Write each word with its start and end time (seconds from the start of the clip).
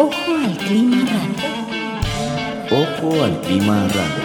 Ojo 0.00 0.36
al 0.44 0.56
clima 0.58 0.96
radio. 1.06 1.48
Ojo 2.70 3.24
al 3.24 3.40
clima 3.40 3.88
radio. 3.88 4.22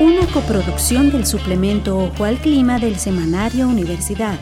Una 0.00 0.26
coproducción 0.32 1.12
del 1.12 1.24
suplemento 1.24 1.96
Ojo 1.96 2.24
al 2.24 2.38
clima 2.38 2.80
del 2.80 2.96
semanario 2.96 3.68
Universidad. 3.68 4.36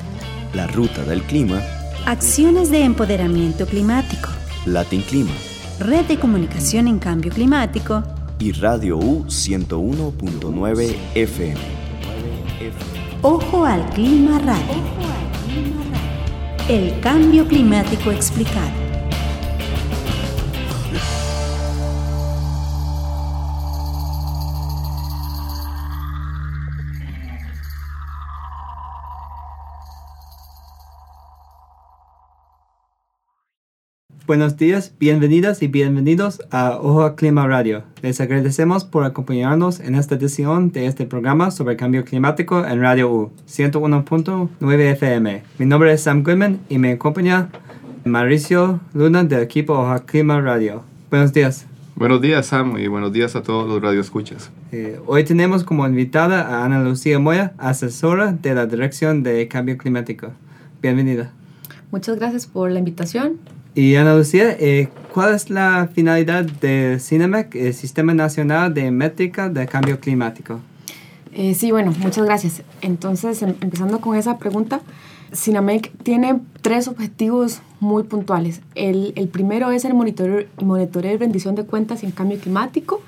La 0.55 0.67
ruta 0.69 1.05
del 1.05 1.21
clima. 1.25 1.61
Acciones 2.07 2.71
de 2.71 2.83
empoderamiento 2.85 3.67
climático. 3.67 4.31
Latin 4.65 5.03
Clima. 5.03 5.33
Red 5.79 6.07
de 6.07 6.19
comunicación 6.19 6.89
en 6.89 6.99
cambio 6.99 7.31
climático. 7.31 8.03
Y 8.39 8.53
Radio 8.53 8.97
U 8.97 9.27
101.9 9.27 10.97
FM. 11.15 11.61
Ojo 13.21 13.67
al 13.67 13.85
clima 13.91 14.39
radio. 14.39 15.02
El 16.69 17.01
cambio 17.01 17.45
climático 17.49 18.13
explicado. 18.13 18.82
Buenos 34.33 34.57
días, 34.57 34.95
bienvenidas 34.99 35.63
y 35.63 35.67
bienvenidos 35.67 36.41
a 36.51 36.79
Ojo 36.79 37.17
Clima 37.17 37.47
Radio. 37.47 37.83
Les 38.01 38.19
agradecemos 38.19 38.83
por 38.83 39.05
acompañarnos 39.05 39.79
en 39.79 39.95
esta 39.95 40.15
edición 40.15 40.73
de 40.73 40.87
este 40.87 41.05
programa 41.05 41.51
sobre 41.51 41.77
cambio 41.77 42.03
climático 42.03 42.65
en 42.65 42.81
Radio 42.81 43.13
U 43.13 43.31
101.9 43.47 44.81
FM. 44.93 45.43
Mi 45.59 45.67
nombre 45.67 45.93
es 45.93 46.05
Sam 46.05 46.23
Goodman 46.23 46.61
y 46.71 46.79
me 46.79 46.93
acompaña 46.93 47.51
Mauricio 48.07 48.81
Luna 48.95 49.23
del 49.23 49.43
equipo 49.43 49.75
Ojo 49.75 50.03
Clima 50.07 50.41
Radio. 50.41 50.83
Buenos 51.11 51.35
días. 51.35 51.67
Buenos 51.95 52.23
días 52.23 52.47
Sam 52.47 52.79
y 52.79 52.87
buenos 52.87 53.13
días 53.13 53.37
a 53.37 53.43
todos 53.43 53.69
los 53.69 53.83
radioescuchas. 53.83 54.51
Eh, 54.73 54.99
hoy 55.05 55.25
tenemos 55.25 55.63
como 55.63 55.87
invitada 55.87 56.41
a 56.49 56.65
Ana 56.65 56.83
Lucía 56.83 57.19
Moya, 57.19 57.53
asesora 57.59 58.33
de 58.33 58.55
la 58.55 58.65
Dirección 58.65 59.23
de 59.23 59.47
Cambio 59.49 59.77
Climático. 59.77 60.29
Bienvenida. 60.81 61.33
Muchas 61.91 62.17
gracias 62.17 62.47
por 62.47 62.71
la 62.71 62.79
invitación. 62.79 63.39
Y 63.75 63.97
Ana 63.97 64.15
Lucía, 64.15 64.55
eh, 64.61 64.89
¿cuál 65.15 65.35
es 65.35 65.49
la 65.49 65.89
finalidad 65.95 66.45
de 66.45 66.99
CINEMEC, 67.01 67.55
el 67.55 67.73
Sistema 67.73 68.13
Nacional 68.13 68.75
de 68.75 68.91
Métrica 68.91 69.49
de 69.49 69.67
Cambio 69.67 69.99
Climático? 69.99 70.61
Eh, 71.33 71.55
sí, 71.55 71.71
bueno, 71.71 71.95
muchas 72.01 72.27
gracias. 72.27 72.63
Entonces, 72.83 73.41
em, 73.43 73.55
empezando 73.63 74.01
con 74.03 74.15
esa 74.15 74.37
pregunta, 74.37 74.83
CINAMEC 75.35 75.91
tiene 76.03 76.39
tres 76.61 76.87
objetivos 76.87 77.63
muy 77.81 78.03
puntuales. 78.03 78.61
El, 78.75 79.15
el 79.17 79.29
primero 79.29 79.71
es 79.71 79.87
el 79.87 79.95
monitoreo, 79.95 80.47
monitoreo 80.61 81.15
y 81.15 81.17
rendición 81.17 81.55
de 81.55 81.65
cuentas 81.65 82.05
en 82.05 82.11
cambio 82.11 82.39
climático, 82.39 83.01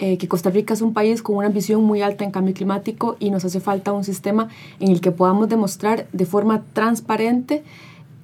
eh, 0.00 0.18
que 0.18 0.26
Costa 0.26 0.50
Rica 0.50 0.74
es 0.74 0.80
un 0.80 0.92
país 0.92 1.22
con 1.22 1.36
una 1.36 1.50
visión 1.50 1.84
muy 1.84 2.02
alta 2.02 2.24
en 2.24 2.32
cambio 2.32 2.52
climático 2.54 3.16
y 3.20 3.30
nos 3.30 3.44
hace 3.44 3.60
falta 3.60 3.92
un 3.92 4.02
sistema 4.02 4.48
en 4.80 4.90
el 4.90 5.00
que 5.00 5.12
podamos 5.12 5.48
demostrar 5.48 6.08
de 6.12 6.26
forma 6.26 6.64
transparente 6.72 7.62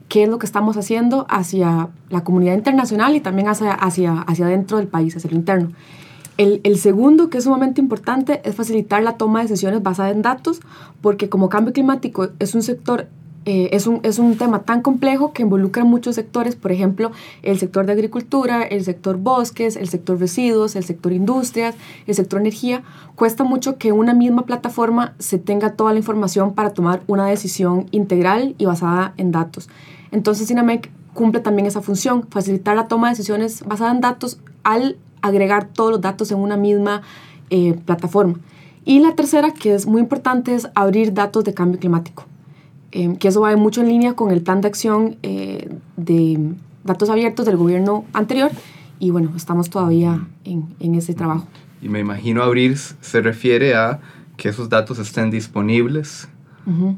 qué 0.09 0.25
es 0.25 0.29
lo 0.29 0.39
que 0.39 0.47
estamos 0.47 0.77
haciendo 0.77 1.27
hacia 1.29 1.89
la 2.11 2.25
comunidad 2.25 2.55
internacional 2.55 3.17
y 3.17 3.21
también 3.21 3.49
hacia, 3.49 3.73
hacia, 3.73 4.21
hacia 4.21 4.47
dentro 4.47 4.79
del 4.79 4.87
país, 4.87 5.17
hacia 5.17 5.31
lo 5.31 5.37
interno. 5.37 5.71
El, 6.39 6.61
el, 6.65 6.77
segundo, 6.79 7.31
que 7.31 7.39
es 7.39 7.45
sumamente 7.45 7.81
importante, 7.81 8.43
es 8.45 8.55
facilitar 8.55 9.03
la 9.03 9.17
toma 9.17 9.41
de 9.41 9.49
decisiones 9.49 9.83
basada 9.83 10.11
en 10.11 10.21
datos, 10.21 10.61
porque 11.01 11.29
como 11.31 11.49
cambio 11.49 11.73
climático 11.73 12.29
es 12.39 12.55
un 12.55 12.63
sector, 12.63 13.09
eh, 13.47 13.71
es, 13.73 13.87
un, 13.87 14.01
es 14.03 14.19
un 14.19 14.37
tema 14.37 14.63
tan 14.63 14.83
complejo 14.83 15.33
que 15.33 15.43
involucra 15.43 15.85
muchos 15.85 16.15
sectores, 16.15 16.55
por 16.55 16.73
ejemplo, 16.73 17.11
el 17.43 17.59
sector 17.59 17.87
de 17.87 17.93
agricultura, 17.93 18.63
el 18.63 18.85
sector 18.85 19.17
bosques, 19.17 19.77
el 19.77 19.89
sector 19.89 20.21
residuos, 20.21 20.77
el 20.77 20.85
sector 20.85 21.13
industrias, 21.13 21.75
el 22.07 22.15
sector 22.15 22.41
energía. 22.41 22.83
Cuesta 23.15 23.43
mucho 23.43 23.79
que 23.79 23.93
una 23.93 24.13
misma 24.13 24.45
plataforma 24.45 25.15
se 25.19 25.39
tenga 25.39 25.73
toda 25.73 25.93
la 25.93 26.01
información 26.01 26.53
para 26.53 26.75
tomar 26.75 27.03
una 27.07 27.27
decisión 27.27 27.87
integral 27.93 28.55
y 28.59 28.67
basada 28.67 29.15
en 29.17 29.33
datos. 29.33 29.71
Entonces, 30.11 30.49
Cinamec 30.49 30.91
cumple 31.17 31.41
también 31.41 31.67
esa 31.67 31.83
función, 31.83 32.27
facilitar 32.31 32.77
la 32.77 32.87
toma 32.87 33.09
de 33.09 33.13
decisiones 33.13 33.65
basada 33.67 33.91
en 33.91 34.01
datos 34.01 34.39
al 34.63 34.97
agregar 35.23 35.67
todos 35.67 35.91
los 35.91 36.01
datos 36.01 36.31
en 36.31 36.39
una 36.39 36.57
misma 36.57 37.03
eh, 37.51 37.75
plataforma. 37.85 38.35
Y 38.85 39.01
la 39.01 39.17
tercera, 39.17 39.53
que 39.53 39.75
es 39.75 39.87
muy 39.87 40.01
importante, 40.01 40.55
es 40.55 40.69
abrir 40.77 41.13
datos 41.13 41.43
de 41.43 41.55
cambio 41.55 41.81
climático, 41.81 42.25
eh, 42.93 43.17
que 43.19 43.29
eso 43.29 43.41
va 43.41 43.57
mucho 43.57 43.81
en 43.81 43.89
línea 43.89 44.15
con 44.15 44.31
el 44.31 44.43
plan 44.43 44.61
de 44.61 44.69
acción 44.69 45.17
eh, 45.25 45.75
de 45.97 46.55
datos 46.85 47.11
abiertos 47.11 47.47
del 47.47 47.57
gobierno 47.57 48.05
anterior. 48.13 48.51
Y 49.01 49.11
bueno, 49.11 49.33
estamos 49.37 49.69
todavía 49.71 50.27
en, 50.45 50.69
en 50.79 50.95
ese 50.95 51.15
trabajo. 51.15 51.47
Y 51.83 51.89
me 51.89 52.01
imagino 52.01 52.43
abrir 52.43 52.79
se 52.79 53.21
refiere 53.21 53.75
a 53.75 54.01
que 54.37 54.49
esos 54.51 54.69
datos 54.69 54.99
estén 54.99 55.31
disponibles. 55.31 56.29
Uh 56.67 56.71
-huh 56.71 56.97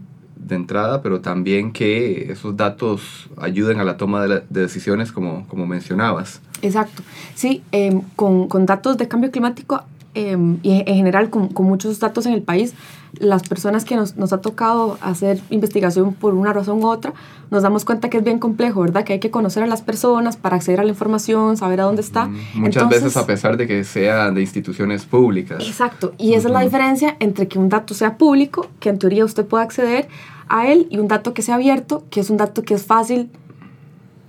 de 0.49 0.57
entrada, 0.57 1.03
pero 1.03 1.21
también 1.21 1.73
que 1.73 2.33
esos 2.33 2.57
datos 2.57 3.29
ayuden 3.37 3.81
a 3.81 3.85
la 3.85 3.97
toma 3.97 4.23
de, 4.23 4.29
la, 4.29 4.43
de 4.49 4.61
decisiones 4.63 5.13
como, 5.13 5.47
como 5.49 5.67
mencionabas. 5.67 6.41
Exacto. 6.63 7.03
Sí, 7.35 7.63
eh, 7.73 8.01
con, 8.17 8.49
con, 8.49 8.67
datos 8.67 8.97
de 8.97 9.07
cambio 9.09 9.31
climático 9.31 9.83
eh, 10.15 10.37
y 10.63 10.83
en 10.87 10.97
general 10.97 11.31
con, 11.31 11.49
con, 11.49 11.67
muchos 11.67 12.01
datos 12.01 12.27
en 12.27 12.33
el 12.33 12.43
país, 12.43 12.75
las 13.21 13.43
personas 13.43 13.85
que 13.85 13.95
nos, 13.95 14.17
nos, 14.17 14.33
ha 14.33 14.41
tocado 14.41 14.99
hacer 15.01 15.41
investigación 15.51 16.15
por 16.15 16.35
una 16.35 16.53
razón 16.53 16.83
u 16.83 16.89
otra, 16.89 17.13
nos 17.51 17.63
damos 17.63 17.85
cuenta 17.85 18.09
que 18.09 18.19
es 18.19 18.25
bien 18.25 18.39
complejo, 18.39 18.81
¿verdad? 18.81 19.05
Que 19.05 19.15
hay 19.15 19.21
que 19.21 19.31
conocer 19.31 19.63
a 19.63 19.67
las 19.67 19.83
personas 19.83 20.37
para 20.37 20.57
acceder 20.57 20.81
a 20.81 20.83
la 20.83 20.91
información, 20.91 21.57
saber 21.57 21.81
a 21.81 21.85
dónde 21.85 22.03
está. 22.03 22.27
Muchas 22.27 22.83
Entonces, 22.83 23.03
veces 23.05 23.17
a 23.17 23.27
pesar 23.27 23.57
de 23.57 23.67
que 23.67 23.85
sean 23.85 24.35
de 24.35 24.41
instituciones 24.41 25.05
públicas. 25.05 25.63
Exacto. 25.65 26.15
Y 26.19 26.35
esa 26.35 26.49
uh 26.49 26.51
-huh. 26.51 26.55
es 26.55 26.55
la 26.55 26.61
diferencia 26.61 27.17
entre 27.21 27.47
que 27.47 27.59
un 27.59 27.69
dato 27.69 27.95
sea 27.95 28.17
público, 28.17 28.67
que 28.81 28.89
en 28.89 28.99
teoría 28.99 29.25
usted 29.25 29.45
pueda 29.47 29.63
acceder 29.63 30.09
a 30.49 30.69
él, 30.69 30.87
y 30.91 30.99
un 30.99 31.09
dato 31.09 31.35
que 31.35 31.43
sea 31.43 31.57
abierto, 31.57 32.05
que 32.11 32.21
es 32.21 32.31
un 32.31 32.37
dato 32.37 32.63
que 32.63 32.75
es 32.75 32.85
fácil 32.85 33.31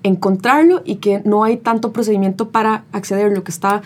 encontrarlo 0.04 0.82
y 0.86 0.96
que 0.96 1.22
no 1.26 1.44
hay 1.44 1.58
tanto 1.58 1.92
procedimiento 1.92 2.50
para 2.50 2.86
accederlo, 2.92 3.44
que 3.44 3.52
está 3.52 3.82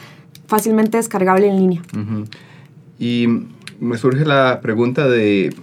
fácilmente 0.48 0.98
descargable 0.98 1.48
en 1.48 1.58
línea. 1.58 1.82
Y 3.00 3.28
me 3.80 3.98
surge 3.98 4.26
la 4.26 4.60
pregunta 4.62 5.08
de, 5.08 5.56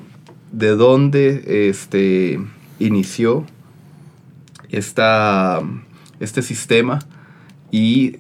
de 0.53 0.69
dónde 0.71 1.69
este, 1.71 2.41
inició 2.79 3.45
esta, 4.71 5.61
este 6.19 6.43
sistema 6.43 6.99
y 7.71 8.17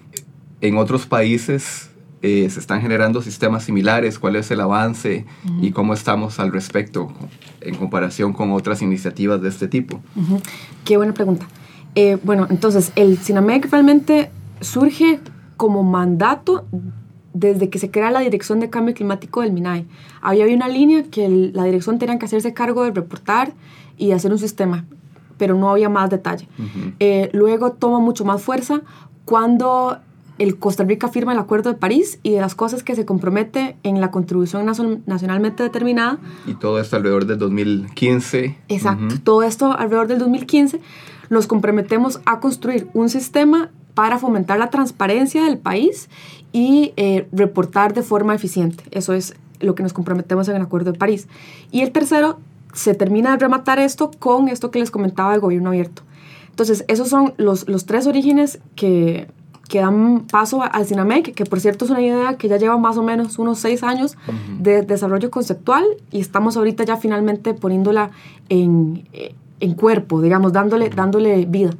en 0.61 0.77
otros 0.77 1.07
países 1.07 1.90
eh, 2.23 2.49
se 2.51 2.61
están 2.61 2.81
generando 2.83 3.23
sistemas 3.23 3.65
similares, 3.65 4.19
cuál 4.19 4.37
es 4.37 4.51
el 4.51 4.61
avance 4.61 5.25
uh 5.45 5.49
-huh. 5.49 5.65
y 5.65 5.71
cómo 5.73 5.95
estamos 5.95 6.39
al 6.39 6.53
respecto 6.53 7.13
en 7.61 7.75
comparación 7.77 8.33
con 8.33 8.53
otras 8.53 8.83
iniciativas 8.83 9.41
de 9.41 9.49
este 9.49 9.69
tipo. 9.69 10.01
Uh 10.17 10.21
-huh. 10.21 10.43
Qué 10.85 10.97
buena 10.97 11.15
pregunta. 11.15 11.47
Eh, 11.95 12.19
bueno, 12.23 12.47
entonces 12.51 12.93
el 12.95 13.19
CINAMEC 13.19 13.71
realmente 13.71 14.31
surge 14.61 15.19
como 15.57 15.83
mandato 15.83 16.67
desde 17.33 17.69
que 17.71 17.79
se 17.79 17.91
crea 17.91 18.11
la 18.11 18.21
Dirección 18.21 18.61
de 18.61 18.71
Cambio 18.71 18.95
Climático 18.95 19.41
del 19.41 19.53
MINAE. 19.53 19.87
Había, 20.21 20.45
había 20.45 20.57
una 20.57 20.69
línea 20.69 21.05
que 21.05 21.27
el, 21.27 21.53
la 21.55 21.65
dirección 21.65 21.99
tenía 21.99 22.19
que 22.19 22.27
hacerse 22.27 22.53
cargo 22.53 22.85
de 22.85 22.91
reportar 22.91 23.53
y 23.97 24.13
hacer 24.13 24.33
un 24.33 24.39
sistema, 24.39 24.85
pero 25.39 25.55
no 25.55 25.71
había 25.71 25.89
más 25.89 26.11
detalle. 26.11 26.49
Uh 26.59 26.63
-huh. 26.63 26.95
eh, 27.01 27.31
luego 27.33 27.73
toma 27.73 27.99
mucho 27.99 28.25
más 28.25 28.43
fuerza 28.43 28.83
cuando 29.25 29.99
el 30.41 30.59
Costa 30.59 30.85
Rica 30.85 31.09
firma 31.09 31.35
el 31.35 31.39
Acuerdo 31.39 31.71
de 31.71 31.79
París 31.79 32.19
y 32.23 32.31
de 32.31 32.41
las 32.41 32.55
cosas 32.55 32.83
que 32.83 32.97
se 32.97 33.05
compromete 33.05 33.77
en 33.83 34.01
la 34.01 34.11
contribución 34.11 34.65
nacionalmente 34.65 35.63
determinada. 35.63 36.19
Y 36.47 36.55
todo 36.55 36.81
esto 36.81 36.97
alrededor 36.97 37.27
del 37.27 37.39
2015. 37.39 38.57
Exacto, 38.69 39.05
uh 39.05 39.09
-huh. 39.09 39.23
todo 39.23 39.43
esto 39.43 39.73
alrededor 39.73 40.07
del 40.09 40.19
2015. 40.19 40.81
Nos 41.29 41.47
comprometemos 41.47 42.23
a 42.25 42.41
construir 42.41 42.89
un 42.95 43.11
sistema 43.11 43.71
para 43.93 44.19
fomentar 44.19 44.59
la 44.59 44.71
transparencia 44.71 45.45
del 45.45 45.59
país 45.59 46.09
y 46.53 46.95
eh, 46.97 47.29
reportar 47.33 47.93
de 47.93 48.03
forma 48.03 48.35
eficiente. 48.35 48.83
Eso 48.93 49.13
es 49.13 49.35
lo 49.61 49.75
que 49.75 49.83
nos 49.83 49.93
comprometemos 49.93 50.49
en 50.49 50.57
el 50.57 50.63
Acuerdo 50.63 50.93
de 50.93 50.99
París. 50.99 51.29
Y 51.71 51.83
el 51.83 51.93
tercero, 51.93 52.39
se 52.73 52.95
termina 52.95 53.33
de 53.33 53.37
rematar 53.37 53.79
esto 53.79 54.11
con 54.19 54.49
esto 54.49 54.71
que 54.71 54.79
les 54.79 54.91
comentaba 54.91 55.33
del 55.33 55.41
gobierno 55.41 55.69
abierto. 55.69 56.03
Entonces, 56.49 56.85
esos 56.89 57.09
son 57.09 57.35
los, 57.37 57.69
los 57.69 57.85
tres 57.85 58.07
orígenes 58.07 58.61
que, 58.75 59.29
que 59.71 59.79
dan 59.79 60.27
paso 60.31 60.63
al 60.63 60.85
CINAMEC, 60.85 61.33
que 61.33 61.45
por 61.45 61.61
cierto 61.61 61.85
es 61.85 61.91
una 61.93 62.03
idea 62.03 62.37
que 62.37 62.49
ya 62.49 62.57
lleva 62.57 62.77
más 62.77 62.99
o 62.99 63.03
menos 63.03 63.39
unos 63.39 63.61
seis 63.61 63.83
años 63.85 64.19
uh 64.27 64.33
-huh. 64.33 64.59
de 64.59 64.83
desarrollo 64.83 65.31
conceptual 65.31 65.85
y 66.11 66.21
estamos 66.21 66.57
ahorita 66.57 66.85
ya 66.85 66.97
finalmente 66.97 67.55
poniéndola 67.55 68.11
en, 68.49 69.05
en 69.61 69.75
cuerpo, 69.75 70.21
digamos, 70.21 70.53
dándole, 70.53 70.91
dándole 70.91 71.47
vida. 71.47 71.71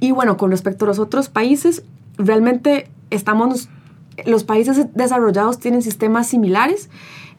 Y 0.00 0.12
bueno, 0.12 0.38
con 0.38 0.50
respecto 0.50 0.86
a 0.86 0.88
los 0.88 0.98
otros 0.98 1.28
países, 1.28 1.84
realmente 2.16 2.88
estamos, 3.10 3.68
los 4.24 4.44
países 4.44 4.86
desarrollados 4.94 5.58
tienen 5.58 5.82
sistemas 5.82 6.28
similares, 6.28 6.88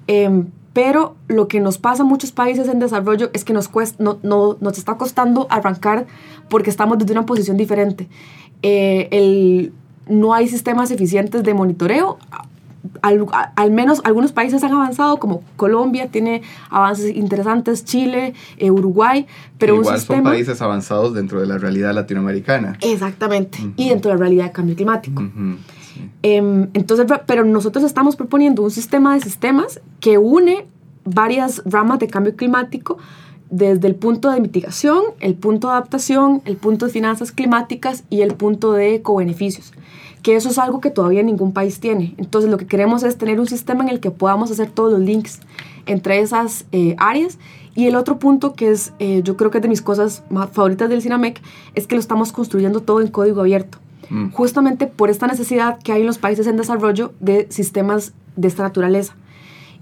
eh, 0.07 0.43
pero 0.73 1.15
lo 1.27 1.47
que 1.47 1.59
nos 1.59 1.79
pasa 1.79 2.03
a 2.03 2.05
muchos 2.05 2.31
países 2.31 2.67
en 2.67 2.79
desarrollo 2.79 3.31
es 3.33 3.43
que 3.43 3.53
nos, 3.53 3.67
cuesta, 3.67 4.01
no, 4.03 4.19
no, 4.21 4.57
nos 4.61 4.77
está 4.77 4.97
costando 4.97 5.47
arrancar 5.49 6.05
porque 6.47 6.69
estamos 6.69 6.99
desde 6.99 7.13
una 7.13 7.25
posición 7.25 7.57
diferente. 7.57 8.07
Eh, 8.61 9.07
el, 9.11 9.73
no 10.07 10.33
hay 10.33 10.47
sistemas 10.47 10.91
eficientes 10.91 11.43
de 11.43 11.53
monitoreo. 11.53 12.17
Al, 13.01 13.25
al, 13.55 13.71
menos 13.71 14.01
algunos 14.03 14.31
países 14.31 14.63
han 14.63 14.71
avanzado, 14.73 15.17
como 15.17 15.43
Colombia 15.57 16.07
tiene 16.07 16.41
avances 16.69 17.15
interesantes, 17.15 17.83
Chile, 17.83 18.33
eh, 18.57 18.71
Uruguay, 18.71 19.27
pero 19.57 19.75
Igual 19.75 19.95
un 19.95 19.99
sistema, 19.99 20.17
son 20.29 20.31
países 20.31 20.61
avanzados 20.61 21.13
dentro 21.13 21.41
de 21.41 21.47
la 21.47 21.57
realidad 21.57 21.93
latinoamericana. 21.93 22.77
Exactamente, 22.81 23.59
uh 23.61 23.67
-huh. 23.67 23.73
y 23.75 23.89
dentro 23.89 24.11
de 24.11 24.17
la 24.17 24.21
realidad 24.21 24.45
del 24.45 24.53
cambio 24.53 24.75
climático. 24.75 25.21
Uh 25.21 25.25
-huh. 25.25 25.57
sí. 25.93 26.09
eh, 26.23 26.67
entonces, 26.73 27.05
pero 27.25 27.43
nosotros 27.43 27.83
estamos 27.83 28.15
proponiendo 28.15 28.63
un 28.63 28.71
sistema 28.71 29.13
de 29.13 29.21
sistemas 29.21 29.81
que 29.99 30.17
une 30.17 30.65
varias 31.03 31.61
ramas 31.65 31.99
de 31.99 32.07
cambio 32.07 32.35
climático 32.35 32.97
desde 33.49 33.87
el 33.87 33.95
punto 33.95 34.29
de 34.31 34.39
mitigación, 34.39 35.03
el 35.19 35.35
punto 35.35 35.67
de 35.67 35.73
adaptación, 35.73 36.41
el 36.45 36.57
punto 36.57 36.85
de 36.85 36.91
finanzas 36.91 37.31
climáticas 37.31 38.03
y 38.09 38.21
el 38.21 38.35
punto 38.35 38.73
de 38.73 38.95
ecobeneficios 38.95 39.73
que 40.21 40.35
eso 40.35 40.49
es 40.49 40.57
algo 40.57 40.81
que 40.81 40.89
todavía 40.89 41.23
ningún 41.23 41.53
país 41.53 41.79
tiene. 41.79 42.13
Entonces 42.17 42.51
lo 42.51 42.57
que 42.57 42.67
queremos 42.67 43.03
es 43.03 43.17
tener 43.17 43.39
un 43.39 43.47
sistema 43.47 43.83
en 43.83 43.89
el 43.89 43.99
que 43.99 44.11
podamos 44.11 44.51
hacer 44.51 44.69
todos 44.69 44.91
los 44.91 45.01
links 45.01 45.39
entre 45.85 46.19
esas 46.19 46.65
eh, 46.71 46.95
áreas. 46.97 47.37
Y 47.75 47.87
el 47.87 47.95
otro 47.95 48.19
punto 48.19 48.53
que 48.53 48.71
es, 48.71 48.93
eh, 48.99 49.21
yo 49.23 49.37
creo 49.37 49.51
que 49.51 49.59
es 49.59 49.61
de 49.61 49.69
mis 49.69 49.81
cosas 49.81 50.23
más 50.29 50.49
favoritas 50.49 50.89
del 50.89 51.01
CINAMEC, 51.01 51.41
es 51.75 51.87
que 51.87 51.95
lo 51.95 52.01
estamos 52.01 52.31
construyendo 52.31 52.81
todo 52.81 52.99
en 52.99 53.07
código 53.07 53.41
abierto. 53.41 53.77
Mm. 54.09 54.31
Justamente 54.31 54.87
por 54.87 55.09
esta 55.09 55.27
necesidad 55.27 55.79
que 55.79 55.93
hay 55.93 56.01
en 56.01 56.07
los 56.07 56.17
países 56.17 56.47
en 56.47 56.57
desarrollo 56.57 57.13
de 57.19 57.47
sistemas 57.49 58.13
de 58.35 58.47
esta 58.47 58.63
naturaleza. 58.63 59.15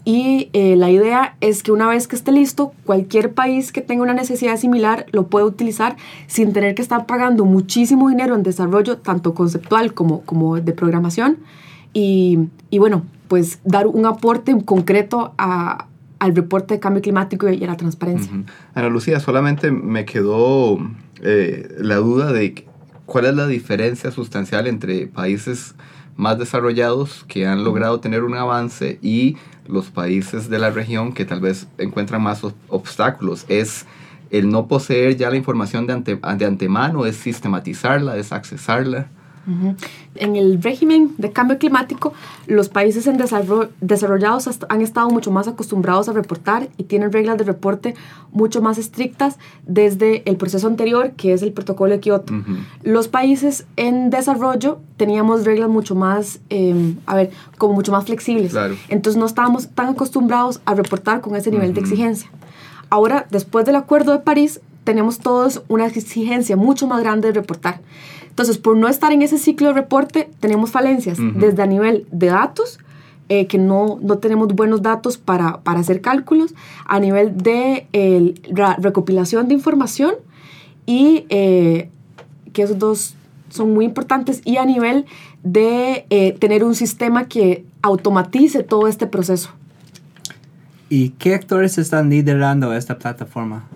Y 0.08 0.50
eh, 0.54 0.78
la 0.78 0.90
idea 0.90 1.36
es 1.42 1.64
que 1.64 1.74
una 1.74 1.86
vez 1.86 2.08
que 2.08 2.16
esté 2.16 2.32
listo, 2.32 2.72
cualquier 2.86 3.34
país 3.34 3.74
que 3.74 3.82
tenga 3.82 4.04
una 4.04 4.14
necesidad 4.14 4.56
similar 4.56 5.06
lo 5.12 5.28
puede 5.28 5.46
utilizar 5.46 5.98
sin 6.28 6.54
tener 6.54 6.76
que 6.76 6.82
estar 6.82 7.06
pagando 7.06 7.44
muchísimo 7.44 8.08
dinero 8.08 8.34
en 8.34 8.42
desarrollo, 8.42 9.00
tanto 9.00 9.34
conceptual 9.34 9.94
como, 9.94 10.22
como 10.22 10.62
de 10.62 10.72
programación. 10.72 11.40
Y, 11.92 12.40
y 12.70 12.78
bueno, 12.78 13.04
pues 13.28 13.60
dar 13.66 13.86
un 13.86 14.06
aporte 14.06 14.56
concreto 14.64 15.34
a, 15.38 15.88
al 16.20 16.34
reporte 16.34 16.76
de 16.76 16.80
cambio 16.80 17.02
climático 17.02 17.50
y 17.50 17.62
a 17.62 17.68
la 17.68 17.76
transparencia. 17.76 18.32
Ana 18.76 18.88
Lucía, 18.88 19.20
solamente 19.20 19.72
me 19.72 20.06
quedó 20.06 20.78
eh, 21.22 21.68
la 21.80 21.98
duda 21.98 22.32
de 22.32 22.64
cuál 23.06 23.26
es 23.26 23.36
la 23.36 23.46
diferencia 23.46 24.12
sustancial 24.12 24.68
entre 24.68 25.08
países 25.08 25.76
más 26.18 26.38
desarrollados 26.38 27.24
que 27.28 27.48
han 27.48 27.64
logrado 27.64 28.00
tener 28.00 28.24
un 28.24 28.36
avance 28.36 29.00
y 29.02 29.38
los 29.68 29.92
países 29.92 30.50
de 30.50 30.60
la 30.60 30.72
región 30.72 31.14
que 31.14 31.26
tal 31.26 31.40
vez 31.40 31.68
encuentran 31.78 32.22
más 32.22 32.42
obstáculos. 32.68 33.46
Es 33.48 33.86
el 34.30 34.50
no 34.50 34.68
poseer 34.68 35.16
ya 35.16 35.30
la 35.30 35.38
información 35.38 35.88
de, 35.88 35.94
ante, 35.94 36.16
de 36.16 36.46
antemano, 36.46 37.06
es 37.06 37.16
sistematizarla, 37.16 38.18
es 38.18 38.34
accesarla. 38.34 39.10
Uh 39.48 39.52
-huh. 39.52 39.76
En 40.16 40.36
el 40.36 40.62
régimen 40.62 41.16
de 41.18 41.32
cambio 41.32 41.58
climático, 41.58 42.14
los 42.48 42.70
países 42.70 43.08
en 43.08 43.18
desarrollo, 43.18 43.70
desarrollados 43.82 44.50
han 44.70 44.82
estado 44.82 45.10
mucho 45.10 45.32
más 45.32 45.48
acostumbrados 45.48 46.10
a 46.10 46.14
reportar 46.14 46.70
y 46.78 46.84
tienen 46.84 47.12
reglas 47.12 47.38
de 47.38 47.46
reporte 47.46 47.96
mucho 48.32 48.62
más 48.62 48.78
estrictas 48.78 49.38
desde 49.66 50.24
el 50.30 50.36
proceso 50.36 50.68
anterior, 50.68 51.12
que 51.12 51.34
es 51.34 51.42
el 51.42 51.54
protocolo 51.54 51.94
de 51.94 52.00
Kioto. 52.00 52.34
Uh 52.34 52.38
-huh. 52.38 52.58
Los 52.84 53.08
países 53.08 53.66
en 53.78 54.10
desarrollo 54.10 54.80
teníamos 54.98 55.46
reglas 55.46 55.70
mucho 55.70 55.96
más, 55.96 56.40
eh, 56.50 56.96
a 57.06 57.16
ver, 57.16 57.32
como 57.58 57.74
mucho 57.74 57.92
más 57.92 58.06
flexibles. 58.06 58.52
Claro. 58.52 58.76
Entonces 58.90 59.18
no 59.18 59.26
estábamos 59.26 59.70
tan 59.70 59.88
acostumbrados 59.90 60.60
a 60.66 60.76
reportar 60.76 61.22
con 61.22 61.36
ese 61.36 61.52
nivel 61.52 61.70
uh 61.70 61.72
-huh. 61.72 61.76
de 61.76 61.82
exigencia. 61.82 62.30
Ahora, 62.90 63.28
después 63.32 63.66
del 63.66 63.76
Acuerdo 63.76 64.12
de 64.12 64.20
París, 64.20 64.62
tenemos 64.84 65.20
todos 65.20 65.64
una 65.68 65.86
exigencia 65.86 66.56
mucho 66.56 66.88
más 66.88 67.02
grande 67.02 67.28
de 67.28 67.34
reportar. 67.34 67.82
Entonces, 68.38 68.60
por 68.60 68.78
no 68.78 68.88
estar 68.88 69.12
en 69.12 69.24
ese 69.24 69.40
ciclo 69.40 69.70
de 69.70 69.74
reporte, 69.74 70.30
tenemos 70.40 70.70
falencias, 70.70 71.18
uh 71.18 71.24
-huh. 71.24 71.34
desde 71.34 71.64
a 71.64 71.66
nivel 71.66 72.06
de 72.12 72.28
datos, 72.28 72.78
eh, 73.30 73.48
que 73.48 73.58
no, 73.58 73.98
no 74.00 74.20
tenemos 74.20 74.50
buenos 74.54 74.84
datos 74.84 75.18
para, 75.18 75.62
para 75.62 75.80
hacer 75.80 76.02
cálculos, 76.02 76.54
a 76.86 77.00
nivel 77.00 77.36
de 77.36 77.88
eh, 77.94 78.36
la 78.56 78.76
recopilación 78.76 79.48
de 79.48 79.56
información, 79.56 80.14
y 80.86 81.26
eh, 81.30 81.90
que 82.54 82.62
esos 82.62 82.78
dos 82.78 83.16
son 83.50 83.74
muy 83.74 83.86
importantes, 83.86 84.44
y 84.46 84.58
a 84.58 84.66
nivel 84.66 85.06
de 85.42 86.06
eh, 86.12 86.34
tener 86.34 86.64
un 86.64 86.76
sistema 86.76 87.28
que 87.28 87.66
automatice 87.82 88.62
todo 88.62 88.88
este 88.88 89.08
proceso. 89.08 89.50
¿Y 90.90 91.10
qué 91.18 91.34
actores 91.34 91.80
están 91.80 92.12
liderando 92.12 92.72
esta 92.72 93.00
plataforma? 93.00 93.68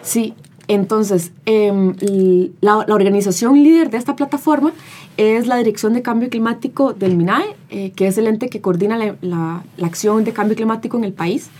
Sí, 0.00 0.34
entonces, 0.74 1.32
eh, 1.46 2.52
la, 2.60 2.84
la, 2.86 2.94
organización 2.94 3.60
líder 3.60 3.90
de 3.90 3.96
esta 3.96 4.14
plataforma 4.14 4.72
es 5.16 5.48
la 5.48 5.56
Dirección 5.56 5.94
de 5.94 6.02
Cambio 6.02 6.30
Climático 6.30 6.92
del 6.92 7.16
MINAE, 7.16 7.56
eh, 7.70 7.90
que 7.90 8.06
es 8.06 8.16
el 8.18 8.28
ente 8.28 8.48
que 8.48 8.60
coordina 8.60 8.96
la, 8.96 9.16
la, 9.20 9.64
la, 9.76 9.86
acción 9.88 10.22
de 10.22 10.32
cambio 10.32 10.54
climático 10.54 10.96
en 10.96 11.02
el 11.02 11.12
país. 11.12 11.50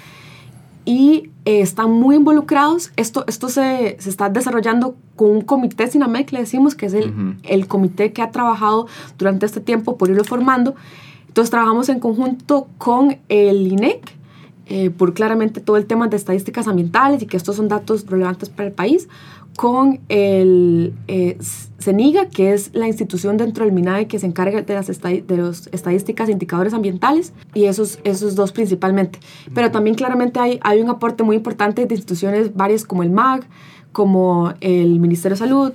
Y 0.85 1.31
eh, 1.45 1.61
están 1.61 1.91
muy 1.91 2.15
involucrados. 2.15 2.93
Esto, 2.95 3.25
esto 3.27 3.49
se, 3.49 3.97
se, 3.99 4.11
está 4.11 4.29
desarrollando 4.29 4.95
con 5.17 5.31
un 5.33 5.41
comité 5.41 5.89
SINAMEC, 5.89 6.31
le 6.31 6.39
decimos, 6.39 6.77
que 6.77 6.87
es 6.87 6.95
el, 6.95 7.11
uh 7.11 7.13
-huh. 7.13 7.37
el 7.43 7.67
comité 7.67 8.13
que 8.13 8.23
ha 8.23 8.31
trabajado 8.31 8.87
durante 9.19 9.45
este 9.45 9.61
tiempo 9.61 9.97
por 9.97 10.09
irlo 10.09 10.23
formando. 10.23 10.77
Entonces, 11.27 11.51
trabajamos 11.51 11.89
en 11.89 11.99
conjunto 11.99 12.69
con 12.79 13.19
el 13.29 13.67
INEC, 13.67 14.20
eh, 14.73 14.89
por 14.89 15.15
claramente 15.15 15.61
todo 15.61 15.77
el 15.77 15.87
tema 15.87 16.07
de 16.07 16.17
estadísticas 16.17 16.69
ambientales 16.69 17.21
y 17.23 17.27
que 17.27 17.37
estos 17.37 17.57
son 17.57 17.67
datos 17.67 18.07
relevantes 18.07 18.49
para 18.51 18.69
el 18.69 18.73
país, 18.73 19.09
con 19.57 19.99
el 20.09 20.95
eh, 21.09 21.37
CENIGA, 21.81 22.29
que 22.29 22.53
es 22.53 22.71
la 22.73 22.87
institución 22.87 23.37
dentro 23.37 23.65
del 23.65 23.75
MINAE 23.75 24.07
que 24.07 24.21
se 24.21 24.27
encarga 24.27 24.63
de 24.63 24.75
las 24.75 24.87
de 24.87 25.37
los 25.37 25.69
estadísticas 25.73 26.29
e 26.29 26.33
indicadores 26.33 26.73
ambientales, 26.73 27.33
y 27.53 27.65
esos, 27.65 27.99
esos 28.05 28.37
dos 28.37 28.53
principalmente. 28.53 29.19
Pero 29.53 29.73
también 29.73 29.97
claramente 29.97 30.39
hay, 30.39 30.61
hay 30.63 30.81
un 30.81 30.89
aporte 30.89 31.25
muy 31.25 31.35
importante 31.35 31.85
de 31.85 31.93
instituciones 31.93 32.55
varias 32.55 32.85
como 32.85 33.03
el 33.03 33.11
MAG, 33.11 33.43
como 33.91 34.55
el 34.61 35.01
Ministerio 35.01 35.35
de 35.35 35.39
Salud 35.41 35.73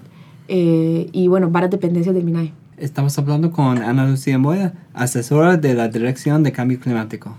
eh, 0.48 1.10
y 1.12 1.28
bueno, 1.28 1.50
varias 1.50 1.72
dependencias 1.72 2.16
del 2.16 2.24
MINAE. 2.24 2.54
Estamos 2.78 3.18
hablando 3.18 3.52
con 3.52 3.80
Ana 3.80 4.08
Lucía 4.08 4.38
Moya, 4.38 4.74
asesora 4.94 5.58
de 5.58 5.74
la 5.74 5.90
Dirección 5.90 6.44
de 6.44 6.54
Cambio 6.54 6.80
Climático. 6.80 7.36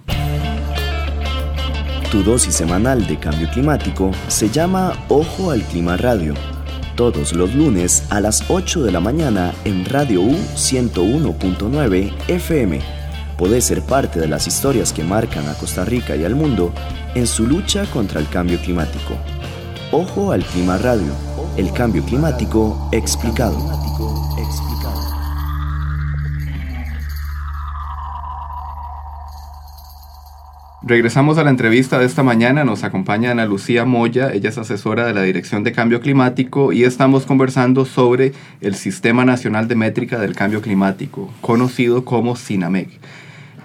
Tu 2.10 2.22
dosis 2.22 2.54
semanal 2.54 3.04
de 3.06 3.18
cambio 3.18 3.50
climático 3.50 4.12
se 4.28 4.48
llama 4.48 4.92
Ojo 5.08 5.50
al 5.50 5.62
Clima 5.62 5.96
Radio. 5.96 6.34
Todos 6.94 7.32
los 7.32 7.52
lunes 7.52 8.04
a 8.10 8.20
las 8.20 8.48
8 8.48 8.84
de 8.84 8.92
la 8.92 9.00
mañana 9.00 9.52
en 9.64 9.84
Radio 9.84 10.22
U 10.22 10.36
101.9 10.54 12.12
FM. 12.28 12.80
Podés 13.36 13.64
ser 13.64 13.82
parte 13.82 14.20
de 14.20 14.28
las 14.28 14.46
historias 14.46 14.92
que 14.92 15.02
marcan 15.02 15.48
a 15.48 15.54
Costa 15.54 15.84
Rica 15.84 16.14
y 16.14 16.24
al 16.24 16.36
mundo 16.36 16.72
en 17.16 17.26
su 17.26 17.44
lucha 17.44 17.84
contra 17.86 18.20
el 18.20 18.28
cambio 18.28 18.60
climático. 18.60 19.14
Ojo 19.90 20.30
al 20.30 20.44
Clima 20.44 20.78
Radio. 20.78 21.12
El 21.56 21.72
cambio 21.72 22.04
climático 22.04 22.88
explicado. 22.92 23.58
Regresamos 30.88 31.36
a 31.36 31.42
la 31.42 31.50
entrevista 31.50 31.98
de 31.98 32.06
esta 32.06 32.22
mañana. 32.22 32.62
Nos 32.62 32.84
acompaña 32.84 33.32
Ana 33.32 33.44
Lucía 33.44 33.84
Moya. 33.84 34.30
Ella 34.32 34.50
es 34.50 34.56
asesora 34.56 35.04
de 35.04 35.14
la 35.14 35.22
Dirección 35.22 35.64
de 35.64 35.72
Cambio 35.72 36.00
Climático 36.00 36.72
y 36.72 36.84
estamos 36.84 37.26
conversando 37.26 37.84
sobre 37.84 38.34
el 38.60 38.76
Sistema 38.76 39.24
Nacional 39.24 39.66
de 39.66 39.74
Métrica 39.74 40.20
del 40.20 40.36
Cambio 40.36 40.62
Climático, 40.62 41.28
conocido 41.40 42.04
como 42.04 42.36
SINAMEC. 42.36 43.00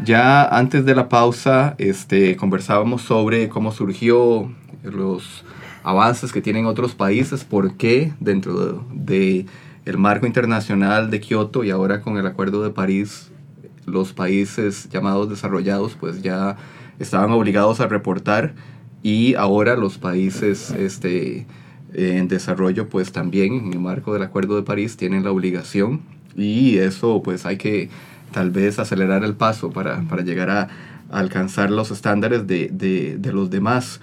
Ya 0.03 0.43
antes 0.45 0.83
de 0.83 0.95
la 0.95 1.09
pausa 1.09 1.75
este, 1.77 2.35
conversábamos 2.37 3.03
sobre 3.03 3.49
cómo 3.49 3.71
surgió 3.71 4.51
los 4.81 5.45
avances 5.83 6.31
que 6.31 6.41
tienen 6.41 6.65
otros 6.65 6.95
países, 6.95 7.43
por 7.43 7.75
qué 7.77 8.13
dentro 8.19 8.65
de, 8.65 8.79
de 8.95 9.45
el 9.85 9.99
marco 9.99 10.25
internacional 10.25 11.11
de 11.11 11.19
Kioto 11.19 11.63
y 11.63 11.69
ahora 11.69 12.01
con 12.01 12.17
el 12.17 12.25
Acuerdo 12.25 12.63
de 12.63 12.71
París 12.71 13.31
los 13.85 14.11
países 14.11 14.89
llamados 14.89 15.29
desarrollados 15.29 15.95
pues 15.99 16.23
ya 16.23 16.57
estaban 17.01 17.31
obligados 17.31 17.79
a 17.79 17.87
reportar 17.87 18.53
y 19.03 19.35
ahora 19.35 19.75
los 19.75 19.97
países 19.97 20.71
este, 20.71 21.47
en 21.93 22.27
desarrollo 22.27 22.87
pues 22.89 23.11
también 23.11 23.53
en 23.53 23.73
el 23.73 23.79
marco 23.79 24.13
del 24.13 24.23
Acuerdo 24.23 24.55
de 24.55 24.63
París 24.63 24.97
tienen 24.97 25.23
la 25.23 25.31
obligación 25.31 26.01
y 26.35 26.77
eso 26.77 27.21
pues 27.23 27.45
hay 27.45 27.57
que 27.57 27.89
tal 28.31 28.51
vez 28.51 28.79
acelerar 28.79 29.23
el 29.23 29.35
paso 29.35 29.71
para, 29.71 30.01
para 30.03 30.23
llegar 30.23 30.49
a, 30.49 30.67
alcanzar 31.11 31.69
los 31.69 31.91
estándares 31.91 32.47
de, 32.47 32.69
de, 32.71 33.17
de, 33.17 33.33
los 33.33 33.49
demás. 33.49 33.99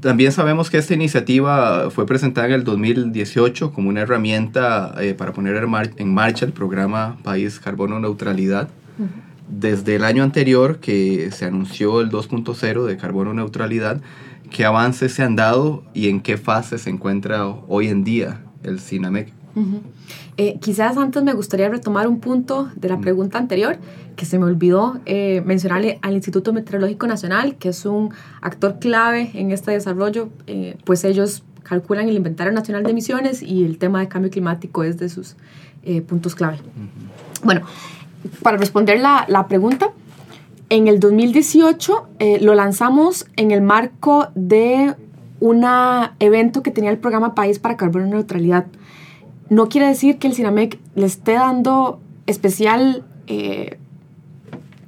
También 0.00 0.32
sabemos 0.32 0.70
que 0.70 0.78
esta 0.78 0.92
iniciativa 0.92 1.88
fue 1.90 2.04
presentada 2.04 2.48
en 2.48 2.54
el 2.54 2.64
2018 2.64 3.72
como 3.72 3.88
una 3.88 4.00
herramienta 4.00 4.92
eh, 5.00 5.14
para 5.14 5.32
poner 5.32 5.54
en, 5.56 5.70
mar 5.70 5.90
en, 5.96 6.12
marcha 6.12 6.44
el 6.44 6.52
programa 6.52 7.16
País 7.22 7.60
Carbono 7.60 8.00
Neutralidad. 8.00 8.68
Desde 9.48 9.96
el 9.96 10.04
año 10.04 10.22
anterior 10.22 10.78
que 10.78 11.30
se 11.32 11.44
anunció 11.44 12.00
el 12.00 12.10
2.0 12.10 12.84
de 12.84 12.96
carbono 12.96 13.34
neutralidad, 13.34 14.00
¿qué 14.50 14.64
avances 14.64 15.12
se 15.12 15.22
han 15.22 15.36
dado 15.36 15.84
y 15.94 16.08
en 16.08 16.20
qué 16.20 16.36
fase 16.36 16.78
se 16.78 16.90
encuentra 16.90 17.46
hoy 17.46 17.88
en 17.88 18.04
día 18.04 18.42
el 18.62 18.80
CINAMEC? 18.80 19.32
Eh, 20.36 20.58
quizás 20.60 20.96
antes 20.96 21.22
me 21.24 21.32
gustaría 21.32 21.68
retomar 21.68 22.06
un 22.06 22.20
punto 22.20 22.70
de 22.76 22.88
la 22.88 23.00
pregunta 23.00 23.38
anterior, 23.38 23.76
que 24.14 24.24
se 24.24 24.38
me 24.38 24.44
olvidó 24.44 25.00
eh, 25.04 25.42
mencionarle 25.44 25.98
al 26.02 26.14
Instituto 26.14 26.52
Meteorológico 26.52 27.06
Nacional, 27.06 27.56
que 27.56 27.70
es 27.70 27.84
un 27.84 28.12
actor 28.40 28.78
clave 28.78 29.30
en 29.34 29.50
este 29.50 29.72
desarrollo, 29.72 30.28
eh, 30.46 30.76
pues 30.84 31.04
ellos 31.04 31.42
calculan 31.64 32.08
el 32.08 32.16
inventario 32.16 32.52
nacional 32.52 32.84
de 32.84 32.90
emisiones 32.90 33.42
y 33.42 33.64
el 33.64 33.78
tema 33.78 34.00
de 34.00 34.08
cambio 34.08 34.30
climático 34.30 34.84
es 34.84 34.98
de 34.98 35.08
sus 35.08 35.36
puntos 36.06 36.34
clave. 36.34 36.58
Bueno, 37.42 37.62
para 38.42 38.56
responder 38.56 39.00
la, 39.00 39.24
la, 39.28 39.48
pregunta, 39.48 39.90
en 40.70 40.88
el 40.88 41.00
2018 41.00 42.08
lo 42.40 42.54
lanzamos 42.54 43.26
en 43.36 43.50
el 43.50 43.62
marco 43.62 44.28
de 44.34 44.94
un 45.40 45.64
evento 46.18 46.62
que 46.62 46.70
tenía 46.70 46.90
el 46.90 46.98
programa 46.98 47.34
País 47.34 47.58
para 47.58 47.76
Carbono 47.76 48.06
Neutralidad. 48.06 48.66
No 49.48 49.68
quiere 49.68 49.86
decir 49.86 50.18
que 50.18 50.26
el 50.26 50.34
CINAMEC 50.34 50.78
le 50.94 51.06
esté 51.06 51.32
dando 51.32 52.00
especial 52.26 53.04
eh, 53.26 53.78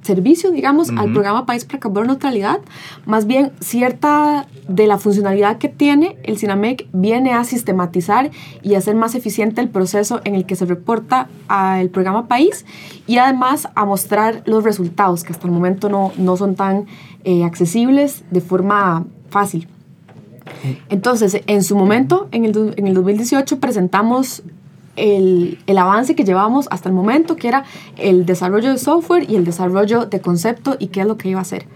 servicio, 0.01 0.51
digamos, 0.51 0.89
al 0.89 1.11
programa 1.11 1.45
País 1.45 1.65
para 1.65 1.79
Carbono 1.79 2.07
Neutralidad. 2.07 2.59
Más 3.05 3.27
bien, 3.27 3.51
cierta 3.59 4.47
de 4.67 4.87
la 4.87 4.97
funcionalidad 4.97 5.57
que 5.57 5.69
tiene 5.69 6.17
el 6.23 6.37
CINAMEC 6.37 6.87
viene 6.93 7.33
a 7.33 7.43
sistematizar 7.43 8.31
y 8.61 8.75
hacer 8.75 8.95
más 8.95 9.15
eficiente 9.15 9.61
el 9.61 9.69
proceso 9.69 10.21
en 10.23 10.35
el 10.35 10.45
que 10.45 10.55
se 10.55 10.65
reporta 10.65 11.27
al 11.47 11.89
programa 11.89 12.27
País 12.27 12.65
y 13.07 13.17
además 13.17 13.69
a 13.75 13.85
mostrar 13.85 14.43
los 14.45 14.63
resultados 14.63 15.23
que 15.23 15.33
hasta 15.33 15.47
el 15.47 15.53
momento 15.53 15.89
no, 15.89 16.11
no 16.17 16.37
son 16.37 16.55
tan 16.55 16.85
eh, 17.23 17.43
accesibles 17.43 18.23
de 18.31 18.41
forma 18.41 19.05
fácil. 19.29 19.67
Entonces, 20.89 21.41
en 21.47 21.63
su 21.63 21.75
momento, 21.75 22.27
en 22.31 22.45
el, 22.45 22.73
en 22.77 22.87
el 22.87 22.93
2018, 22.93 23.59
presentamos 23.59 24.43
el, 24.95 25.59
el, 25.67 25.77
avance 25.77 26.15
que 26.15 26.23
llevamos 26.23 26.67
hasta 26.71 26.89
el 26.89 26.95
momento, 26.95 27.35
que 27.35 27.47
era 27.47 27.63
el 27.97 28.25
desarrollo 28.25 28.69
de 28.69 28.77
software 28.77 29.29
y 29.29 29.35
el 29.35 29.45
desarrollo 29.45 30.05
de 30.05 30.21
concepto 30.21 30.75
y 30.79 30.87
qué 30.87 31.01
es 31.01 31.07
lo 31.07 31.17
que 31.17 31.29
iba 31.29 31.39
a 31.39 31.43
hacer. 31.43 31.67